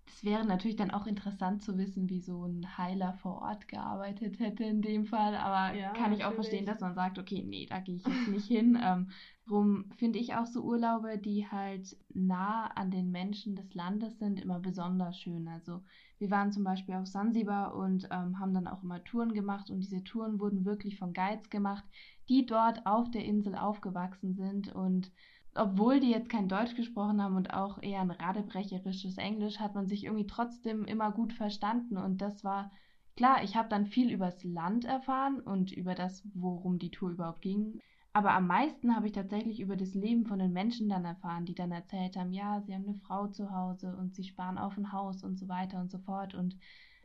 Das 0.05 0.15
es 0.17 0.25
wäre 0.25 0.45
natürlich 0.45 0.75
dann 0.75 0.91
auch 0.91 1.07
interessant 1.07 1.63
zu 1.63 1.77
wissen, 1.77 2.09
wie 2.09 2.19
so 2.19 2.43
ein 2.45 2.77
Heiler 2.77 3.13
vor 3.13 3.41
Ort 3.41 3.67
gearbeitet 3.67 4.39
hätte 4.39 4.63
in 4.63 4.81
dem 4.81 5.05
Fall. 5.05 5.35
Aber 5.35 5.75
ja, 5.75 5.93
kann 5.93 6.11
ich 6.11 6.25
auch 6.25 6.33
verstehen, 6.33 6.65
dass 6.65 6.81
man 6.81 6.95
sagt, 6.95 7.17
okay, 7.17 7.43
nee, 7.47 7.65
da 7.65 7.79
gehe 7.79 7.95
ich 7.95 8.05
jetzt 8.05 8.27
nicht 8.27 8.47
hin. 8.47 8.77
Ähm, 8.83 9.07
Darum 9.51 9.91
finde 9.97 10.17
ich 10.17 10.33
auch 10.35 10.45
so 10.45 10.61
Urlaube, 10.61 11.17
die 11.17 11.45
halt 11.45 11.97
nah 12.13 12.67
an 12.67 12.89
den 12.89 13.11
Menschen 13.11 13.53
des 13.57 13.73
Landes 13.73 14.17
sind, 14.17 14.39
immer 14.39 14.59
besonders 14.59 15.19
schön. 15.19 15.49
Also 15.49 15.83
wir 16.19 16.31
waren 16.31 16.53
zum 16.53 16.63
Beispiel 16.63 16.95
auf 16.95 17.07
Sansibar 17.07 17.75
und 17.75 18.07
ähm, 18.11 18.39
haben 18.39 18.53
dann 18.53 18.67
auch 18.67 18.81
immer 18.81 19.03
Touren 19.03 19.33
gemacht 19.33 19.69
und 19.69 19.81
diese 19.81 20.05
Touren 20.05 20.39
wurden 20.39 20.63
wirklich 20.63 20.97
von 20.97 21.11
Guides 21.11 21.49
gemacht, 21.49 21.83
die 22.29 22.45
dort 22.45 22.85
auf 22.85 23.11
der 23.11 23.25
Insel 23.25 23.55
aufgewachsen 23.55 24.35
sind 24.35 24.73
und 24.73 25.11
obwohl 25.55 25.99
die 25.99 26.09
jetzt 26.09 26.29
kein 26.29 26.47
Deutsch 26.47 26.75
gesprochen 26.75 27.21
haben 27.21 27.35
und 27.35 27.53
auch 27.53 27.81
eher 27.81 28.01
ein 28.01 28.11
radebrecherisches 28.11 29.17
Englisch, 29.17 29.59
hat 29.59 29.75
man 29.75 29.87
sich 29.87 30.05
irgendwie 30.05 30.27
trotzdem 30.27 30.85
immer 30.85 31.11
gut 31.11 31.33
verstanden. 31.33 31.97
Und 31.97 32.21
das 32.21 32.43
war 32.43 32.71
klar, 33.15 33.43
ich 33.43 33.55
habe 33.55 33.69
dann 33.69 33.85
viel 33.85 34.11
übers 34.11 34.43
Land 34.43 34.85
erfahren 34.85 35.39
und 35.39 35.71
über 35.71 35.95
das, 35.95 36.23
worum 36.33 36.79
die 36.79 36.91
Tour 36.91 37.11
überhaupt 37.11 37.41
ging. 37.41 37.79
Aber 38.13 38.33
am 38.33 38.47
meisten 38.47 38.95
habe 38.95 39.07
ich 39.07 39.13
tatsächlich 39.13 39.61
über 39.61 39.77
das 39.77 39.93
Leben 39.93 40.25
von 40.25 40.39
den 40.39 40.51
Menschen 40.51 40.89
dann 40.89 41.05
erfahren, 41.05 41.45
die 41.45 41.55
dann 41.55 41.71
erzählt 41.71 42.17
haben, 42.17 42.33
ja, 42.33 42.61
sie 42.61 42.73
haben 42.73 42.83
eine 42.83 42.95
Frau 42.95 43.27
zu 43.27 43.51
Hause 43.51 43.95
und 43.97 44.15
sie 44.15 44.25
sparen 44.25 44.57
auf 44.57 44.77
ein 44.77 44.91
Haus 44.91 45.23
und 45.23 45.37
so 45.37 45.47
weiter 45.47 45.79
und 45.79 45.91
so 45.91 45.97
fort. 45.99 46.33
Und 46.33 46.57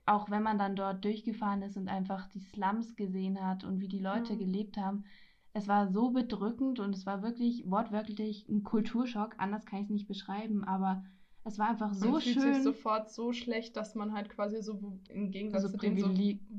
auch 0.04 0.30
wenn 0.30 0.42
man 0.42 0.58
dann 0.58 0.74
dort 0.76 1.04
durchgefahren 1.04 1.62
ist 1.62 1.76
und 1.76 1.88
einfach 1.88 2.28
die 2.28 2.40
Slums 2.40 2.96
gesehen 2.96 3.44
hat 3.44 3.64
und 3.64 3.80
wie 3.80 3.88
die 3.88 4.00
Leute 4.00 4.34
mhm. 4.34 4.38
gelebt 4.38 4.76
haben, 4.76 5.04
es 5.56 5.68
war 5.68 5.88
so 5.88 6.10
bedrückend 6.10 6.80
und 6.80 6.94
es 6.94 7.06
war 7.06 7.22
wirklich 7.22 7.64
wortwörtlich 7.66 8.46
ein 8.46 8.62
Kulturschock. 8.62 9.36
Anders 9.38 9.64
kann 9.64 9.78
ich 9.78 9.84
es 9.86 9.90
nicht 9.90 10.06
beschreiben, 10.06 10.64
aber 10.64 11.02
es 11.44 11.58
war 11.58 11.70
einfach 11.70 11.94
so 11.94 12.10
man 12.10 12.20
schön. 12.20 12.34
Man 12.34 12.42
fühlt 12.42 12.54
sich 12.56 12.64
sofort 12.64 13.10
so 13.10 13.32
schlecht, 13.32 13.74
dass 13.74 13.94
man 13.94 14.12
halt 14.12 14.28
quasi 14.28 14.62
so 14.62 15.00
im 15.08 15.30
Gegensatz 15.30 15.62
so 15.62 15.68
zu 15.70 15.78
dem 15.78 15.98
so 15.98 16.10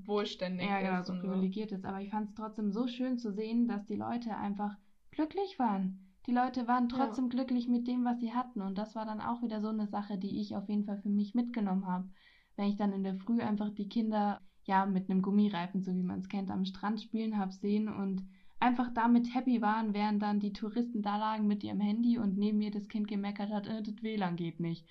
wohlständig 0.07 0.67
ja, 0.67 0.81
genau, 0.81 1.01
ist. 1.01 1.07
so 1.07 1.13
privilegiert 1.13 1.71
ist. 1.73 1.85
Aber 1.85 2.01
ich 2.01 2.09
fand 2.09 2.29
es 2.29 2.33
trotzdem 2.33 2.71
so 2.71 2.87
schön 2.87 3.19
zu 3.19 3.31
sehen, 3.31 3.67
dass 3.67 3.85
die 3.85 3.97
Leute 3.97 4.35
einfach 4.35 4.75
glücklich 5.11 5.59
waren. 5.59 5.99
Die 6.25 6.33
Leute 6.33 6.67
waren 6.67 6.89
trotzdem 6.89 7.25
ja. 7.25 7.35
glücklich 7.35 7.67
mit 7.67 7.87
dem, 7.87 8.03
was 8.03 8.19
sie 8.19 8.33
hatten. 8.33 8.61
Und 8.61 8.79
das 8.79 8.95
war 8.95 9.05
dann 9.05 9.21
auch 9.21 9.43
wieder 9.43 9.61
so 9.61 9.67
eine 9.67 9.85
Sache, 9.85 10.17
die 10.17 10.41
ich 10.41 10.55
auf 10.55 10.67
jeden 10.69 10.85
Fall 10.85 10.97
für 10.97 11.09
mich 11.09 11.35
mitgenommen 11.35 11.85
habe. 11.85 12.09
Wenn 12.55 12.69
ich 12.69 12.77
dann 12.77 12.93
in 12.93 13.03
der 13.03 13.15
Früh 13.15 13.41
einfach 13.41 13.69
die 13.69 13.89
Kinder 13.89 14.41
ja 14.63 14.87
mit 14.87 15.07
einem 15.07 15.21
Gummireifen, 15.21 15.83
so 15.83 15.93
wie 15.93 16.01
man 16.01 16.21
es 16.21 16.29
kennt, 16.29 16.49
am 16.49 16.65
Strand 16.65 16.99
spielen 16.99 17.37
habe 17.37 17.51
sehen 17.51 17.89
und 17.89 18.27
einfach 18.59 18.89
damit 18.93 19.33
happy 19.33 19.61
waren, 19.61 19.93
während 19.93 20.21
dann 20.21 20.39
die 20.39 20.53
Touristen 20.53 21.01
da 21.01 21.17
lagen 21.17 21.47
mit 21.47 21.63
ihrem 21.63 21.79
Handy 21.79 22.17
und 22.17 22.37
neben 22.37 22.57
mir 22.57 22.71
das 22.71 22.87
Kind 22.87 23.07
gemeckert 23.07 23.51
hat, 23.51 23.67
äh, 23.67 23.81
das 23.83 24.01
WLAN 24.01 24.35
geht 24.35 24.59
nicht. 24.59 24.87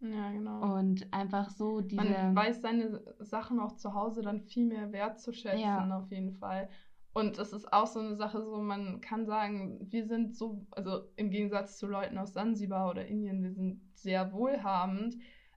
Ja, 0.00 0.30
genau. 0.30 0.76
Und 0.76 1.12
einfach 1.12 1.50
so 1.50 1.80
diese. 1.80 2.02
Man 2.02 2.36
weiß 2.36 2.60
seine 2.60 3.02
Sachen 3.20 3.60
auch 3.60 3.76
zu 3.76 3.94
Hause 3.94 4.22
dann 4.22 4.42
viel 4.42 4.66
mehr 4.66 4.92
wertzuschätzen, 4.92 5.60
ja. 5.60 5.98
auf 5.98 6.10
jeden 6.10 6.34
Fall. 6.34 6.68
Und 7.14 7.38
es 7.38 7.54
ist 7.54 7.72
auch 7.72 7.86
so 7.86 8.00
eine 8.00 8.14
Sache, 8.14 8.42
so 8.42 8.58
man 8.58 9.00
kann 9.00 9.24
sagen, 9.24 9.78
wir 9.90 10.06
sind 10.06 10.36
so, 10.36 10.66
also 10.72 11.08
im 11.16 11.30
Gegensatz 11.30 11.78
zu 11.78 11.86
Leuten 11.86 12.18
aus 12.18 12.34
Sansibar 12.34 12.90
oder 12.90 13.06
Indien, 13.06 13.42
wir 13.42 13.52
sind 13.52 13.80
sehr 13.94 14.34
wohlhabend, 14.34 15.16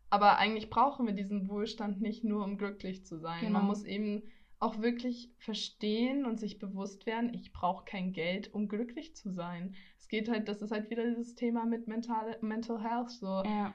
aber 0.10 0.38
eigentlich 0.38 0.70
brauchen 0.70 1.06
wir 1.06 1.14
diesen 1.14 1.50
Wohlstand 1.50 2.00
nicht 2.00 2.24
nur, 2.24 2.46
um 2.46 2.58
glücklich 2.58 3.06
zu 3.06 3.20
sein. 3.20 3.42
Genau. 3.42 3.60
Man 3.60 3.68
muss 3.68 3.84
eben 3.84 4.24
auch 4.60 4.82
wirklich 4.82 5.32
verstehen 5.38 6.26
und 6.26 6.40
sich 6.40 6.60
bewusst 6.60 7.06
werden, 7.06 7.34
ich 7.34 7.54
brauche 7.54 7.86
kein 7.86 8.12
Geld, 8.12 8.54
um 8.54 8.68
glücklich 8.68 9.16
zu 9.16 9.32
sein. 9.32 9.74
Es 9.98 10.08
geht 10.10 10.30
halt, 10.30 10.50
das 10.50 10.62
ist 10.62 10.72
halt 10.72 10.90
wieder 10.90 11.06
dieses 11.06 11.36
Thema 11.36 11.66
mit 11.66 11.88
mental, 11.88 12.38
Mental 12.42 12.82
Health. 12.82 13.10
So. 13.10 13.44
Ja. 13.46 13.74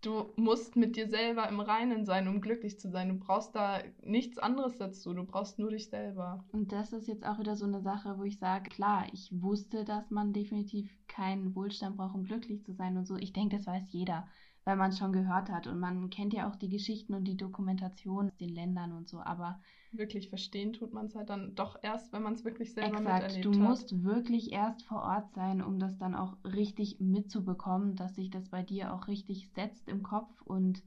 Du 0.00 0.32
musst 0.36 0.74
mit 0.74 0.96
dir 0.96 1.08
selber 1.08 1.48
im 1.48 1.60
Reinen 1.60 2.06
sein, 2.06 2.26
um 2.26 2.40
glücklich 2.40 2.80
zu 2.80 2.90
sein. 2.90 3.10
Du 3.10 3.14
brauchst 3.14 3.54
da 3.54 3.82
nichts 4.02 4.38
anderes 4.38 4.76
dazu. 4.76 5.12
Du 5.12 5.24
brauchst 5.24 5.58
nur 5.58 5.70
dich 5.70 5.90
selber. 5.90 6.44
Und 6.50 6.72
das 6.72 6.92
ist 6.92 7.06
jetzt 7.06 7.24
auch 7.24 7.38
wieder 7.38 7.54
so 7.54 7.66
eine 7.66 7.82
Sache, 7.82 8.18
wo 8.18 8.24
ich 8.24 8.38
sage, 8.38 8.70
klar, 8.70 9.06
ich 9.12 9.30
wusste, 9.32 9.84
dass 9.84 10.10
man 10.10 10.32
definitiv 10.32 10.90
keinen 11.06 11.54
Wohlstand 11.54 11.98
braucht, 11.98 12.14
um 12.14 12.24
glücklich 12.24 12.64
zu 12.64 12.72
sein 12.72 12.96
und 12.96 13.06
so. 13.06 13.16
Ich 13.16 13.32
denke, 13.32 13.58
das 13.58 13.66
weiß 13.66 13.92
jeder 13.92 14.26
weil 14.64 14.76
man 14.76 14.90
es 14.90 14.98
schon 14.98 15.12
gehört 15.12 15.50
hat. 15.50 15.66
Und 15.66 15.78
man 15.78 16.10
kennt 16.10 16.32
ja 16.32 16.48
auch 16.48 16.56
die 16.56 16.68
Geschichten 16.68 17.14
und 17.14 17.24
die 17.24 17.36
Dokumentation 17.36 18.28
aus 18.28 18.36
den 18.36 18.54
Ländern 18.54 18.92
und 18.92 19.08
so. 19.08 19.20
Aber 19.20 19.60
wirklich 19.92 20.28
verstehen 20.28 20.72
tut 20.72 20.92
man 20.92 21.06
es 21.06 21.14
halt 21.14 21.30
dann 21.30 21.54
doch 21.54 21.76
erst, 21.82 22.12
wenn 22.12 22.22
man 22.22 22.34
es 22.34 22.44
wirklich 22.44 22.72
selber 22.72 22.98
exakt, 22.98 23.22
miterlebt 23.22 23.44
du 23.44 23.50
hat. 23.50 23.56
Du 23.56 23.62
musst 23.62 24.04
wirklich 24.04 24.52
erst 24.52 24.84
vor 24.84 25.02
Ort 25.02 25.32
sein, 25.34 25.62
um 25.62 25.78
das 25.78 25.98
dann 25.98 26.14
auch 26.14 26.36
richtig 26.44 27.00
mitzubekommen, 27.00 27.96
dass 27.96 28.14
sich 28.14 28.30
das 28.30 28.48
bei 28.48 28.62
dir 28.62 28.92
auch 28.92 29.08
richtig 29.08 29.50
setzt 29.54 29.88
im 29.88 30.02
Kopf. 30.02 30.40
Und 30.42 30.82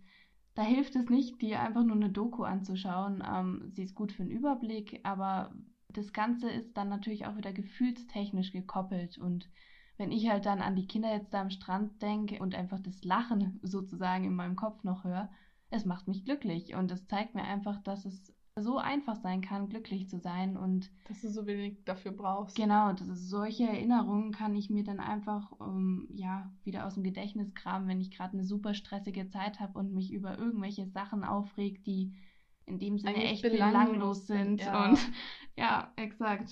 da 0.56 0.64
hilft 0.64 0.96
es 0.96 1.10
nicht, 1.10 1.42
dir 1.42 1.62
einfach 1.62 1.84
nur 1.84 1.96
eine 1.96 2.10
Doku 2.10 2.44
anzuschauen. 2.44 3.24
Ähm, 3.28 3.70
sie 3.72 3.84
ist 3.84 3.96
gut 3.96 4.12
für 4.12 4.24
einen 4.24 4.32
Überblick, 4.32 5.02
aber 5.04 5.54
das 5.90 6.14
Ganze 6.14 6.50
ist 6.50 6.76
dann 6.76 6.90
natürlich 6.90 7.26
auch 7.26 7.38
wieder 7.38 7.54
gefühlstechnisch 7.54 8.52
gekoppelt 8.52 9.18
und 9.18 9.50
wenn 9.98 10.12
ich 10.12 10.30
halt 10.30 10.46
dann 10.46 10.62
an 10.62 10.76
die 10.76 10.88
Kinder 10.88 11.14
jetzt 11.14 11.34
da 11.34 11.42
am 11.42 11.50
Strand 11.50 12.02
denke 12.02 12.40
und 12.40 12.56
einfach 12.56 12.80
das 12.80 13.04
Lachen 13.04 13.60
sozusagen 13.64 14.26
in 14.26 14.36
meinem 14.36 14.56
Kopf 14.56 14.84
noch 14.84 15.04
höre, 15.04 15.30
es 15.70 15.86
macht 15.86 16.08
mich 16.08 16.26
glücklich 16.26 16.76
und 16.76 16.92
es 16.92 17.08
zeigt 17.08 17.36
mir 17.36 17.44
einfach, 17.44 17.82
dass 17.82 18.06
es 18.06 18.34
so 18.58 18.78
einfach 18.78 19.18
sein 19.18 19.42
kann, 19.42 19.68
glücklich 19.68 20.08
zu 20.08 20.18
sein 20.18 20.56
und 20.56 20.90
dass 21.10 21.22
du 21.22 21.30
so 21.30 21.46
wenig 21.46 21.84
dafür 21.84 22.14
brauchst. 22.14 22.56
Genau, 22.56 22.94
das 22.94 23.08
ist, 23.10 23.30
solche 23.30 23.66
Erinnerungen 23.66 24.32
kann 24.32 24.56
ich 24.56 24.70
mir 24.70 24.84
dann 24.84 25.02
einfach 25.02 25.52
um, 25.60 26.08
ja 26.14 26.50
wieder 26.64 26.86
aus 26.86 26.94
dem 26.94 27.04
Gedächtnis 27.04 27.54
kramen, 27.54 27.90
wenn 27.90 28.00
ich 28.00 28.12
gerade 28.12 28.34
eine 28.34 28.46
super 28.46 28.74
stressige 28.74 29.28
Zeit 29.28 29.60
habe 29.60 29.78
und 29.78 29.94
mich 29.94 30.14
über 30.14 30.38
irgendwelche 30.38 30.88
Sachen 30.88 31.26
aufregt, 31.26 31.86
die 31.86 32.14
in 32.66 32.80
dem 32.80 32.98
Sinne 32.98 33.16
Eigentlich 33.16 33.32
echt 33.32 33.42
belanglos 33.44 34.26
sind. 34.26 34.62
Ja. 34.62 34.86
Und 34.86 35.00
ja, 35.58 35.92
exakt. 35.98 36.52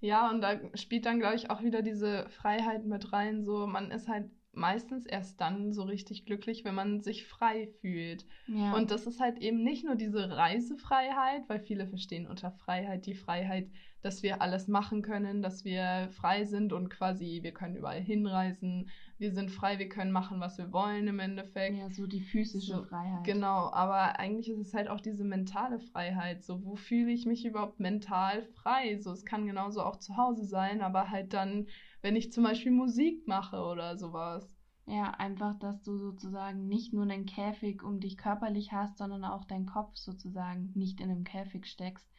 Ja, 0.00 0.30
und 0.30 0.40
da 0.40 0.58
spielt 0.74 1.06
dann, 1.06 1.20
glaube 1.20 1.36
ich, 1.36 1.50
auch 1.50 1.62
wieder 1.62 1.82
diese 1.82 2.28
Freiheit 2.30 2.86
mit 2.86 3.12
rein. 3.12 3.44
So, 3.44 3.66
man 3.66 3.90
ist 3.90 4.08
halt 4.08 4.30
meistens 4.52 5.06
erst 5.06 5.40
dann 5.40 5.72
so 5.72 5.82
richtig 5.82 6.24
glücklich, 6.24 6.64
wenn 6.64 6.74
man 6.74 7.00
sich 7.00 7.26
frei 7.26 7.68
fühlt. 7.80 8.26
Ja. 8.46 8.74
Und 8.74 8.90
das 8.90 9.06
ist 9.06 9.20
halt 9.20 9.38
eben 9.38 9.62
nicht 9.62 9.84
nur 9.84 9.94
diese 9.94 10.36
Reisefreiheit, 10.36 11.48
weil 11.48 11.60
viele 11.60 11.86
verstehen 11.86 12.26
unter 12.26 12.50
Freiheit 12.50 13.06
die 13.06 13.14
Freiheit, 13.14 13.70
dass 14.02 14.22
wir 14.22 14.40
alles 14.40 14.66
machen 14.66 15.02
können, 15.02 15.42
dass 15.42 15.64
wir 15.64 16.08
frei 16.12 16.44
sind 16.44 16.72
und 16.72 16.88
quasi 16.88 17.40
wir 17.42 17.52
können 17.52 17.76
überall 17.76 18.00
hinreisen, 18.00 18.90
wir 19.18 19.32
sind 19.32 19.50
frei, 19.50 19.78
wir 19.78 19.88
können 19.90 20.10
machen, 20.10 20.40
was 20.40 20.56
wir 20.56 20.72
wollen 20.72 21.06
im 21.06 21.18
Endeffekt. 21.18 21.76
Ja, 21.76 21.90
so 21.90 22.06
die 22.06 22.22
physische 22.22 22.76
so, 22.76 22.84
Freiheit. 22.84 23.24
Genau, 23.24 23.70
aber 23.72 24.18
eigentlich 24.18 24.48
ist 24.48 24.58
es 24.58 24.74
halt 24.74 24.88
auch 24.88 25.00
diese 25.00 25.24
mentale 25.24 25.78
Freiheit. 25.78 26.42
So, 26.42 26.64
wo 26.64 26.76
fühle 26.76 27.12
ich 27.12 27.26
mich 27.26 27.44
überhaupt 27.44 27.78
mental 27.78 28.42
frei? 28.42 28.98
So, 28.98 29.12
es 29.12 29.26
kann 29.26 29.46
genauso 29.46 29.82
auch 29.82 29.96
zu 29.96 30.16
Hause 30.16 30.46
sein, 30.46 30.80
aber 30.80 31.10
halt 31.10 31.34
dann, 31.34 31.66
wenn 32.02 32.16
ich 32.16 32.32
zum 32.32 32.44
Beispiel 32.44 32.72
Musik 32.72 33.26
mache 33.26 33.62
oder 33.62 33.96
sowas. 33.96 34.56
Ja, 34.86 35.12
einfach, 35.12 35.58
dass 35.58 35.82
du 35.82 35.98
sozusagen 35.98 36.66
nicht 36.66 36.92
nur 36.92 37.04
einen 37.04 37.26
Käfig 37.26 37.82
um 37.82 38.00
dich 38.00 38.16
körperlich 38.16 38.72
hast, 38.72 38.98
sondern 38.98 39.24
auch 39.24 39.44
deinen 39.44 39.66
Kopf 39.66 39.96
sozusagen 39.96 40.72
nicht 40.74 41.00
in 41.00 41.10
einem 41.10 41.24
Käfig 41.24 41.66
steckst. 41.66 42.10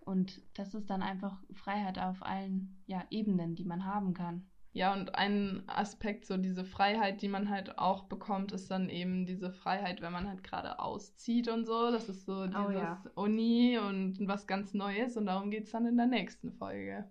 Und 0.00 0.42
das 0.54 0.74
ist 0.74 0.90
dann 0.90 1.02
einfach 1.02 1.42
Freiheit 1.52 1.98
auf 1.98 2.22
allen 2.22 2.82
ja, 2.86 3.04
Ebenen, 3.10 3.54
die 3.54 3.64
man 3.64 3.84
haben 3.84 4.14
kann. 4.14 4.46
Ja, 4.72 4.92
und 4.92 5.14
ein 5.14 5.62
Aspekt, 5.66 6.26
so 6.26 6.36
diese 6.36 6.64
Freiheit, 6.64 7.22
die 7.22 7.28
man 7.28 7.48
halt 7.48 7.78
auch 7.78 8.04
bekommt, 8.04 8.52
ist 8.52 8.70
dann 8.70 8.90
eben 8.90 9.26
diese 9.26 9.50
Freiheit, 9.50 10.02
wenn 10.02 10.12
man 10.12 10.28
halt 10.28 10.44
gerade 10.44 10.78
auszieht 10.78 11.48
und 11.48 11.66
so. 11.66 11.90
Das 11.90 12.08
ist 12.08 12.26
so 12.26 12.46
dieses 12.46 12.66
oh, 12.66 12.70
ja. 12.70 13.02
Uni 13.14 13.78
und 13.78 14.18
was 14.28 14.46
ganz 14.46 14.74
Neues 14.74 15.16
und 15.16 15.26
darum 15.26 15.50
geht 15.50 15.64
es 15.64 15.72
dann 15.72 15.86
in 15.86 15.96
der 15.96 16.06
nächsten 16.06 16.52
Folge. 16.52 17.10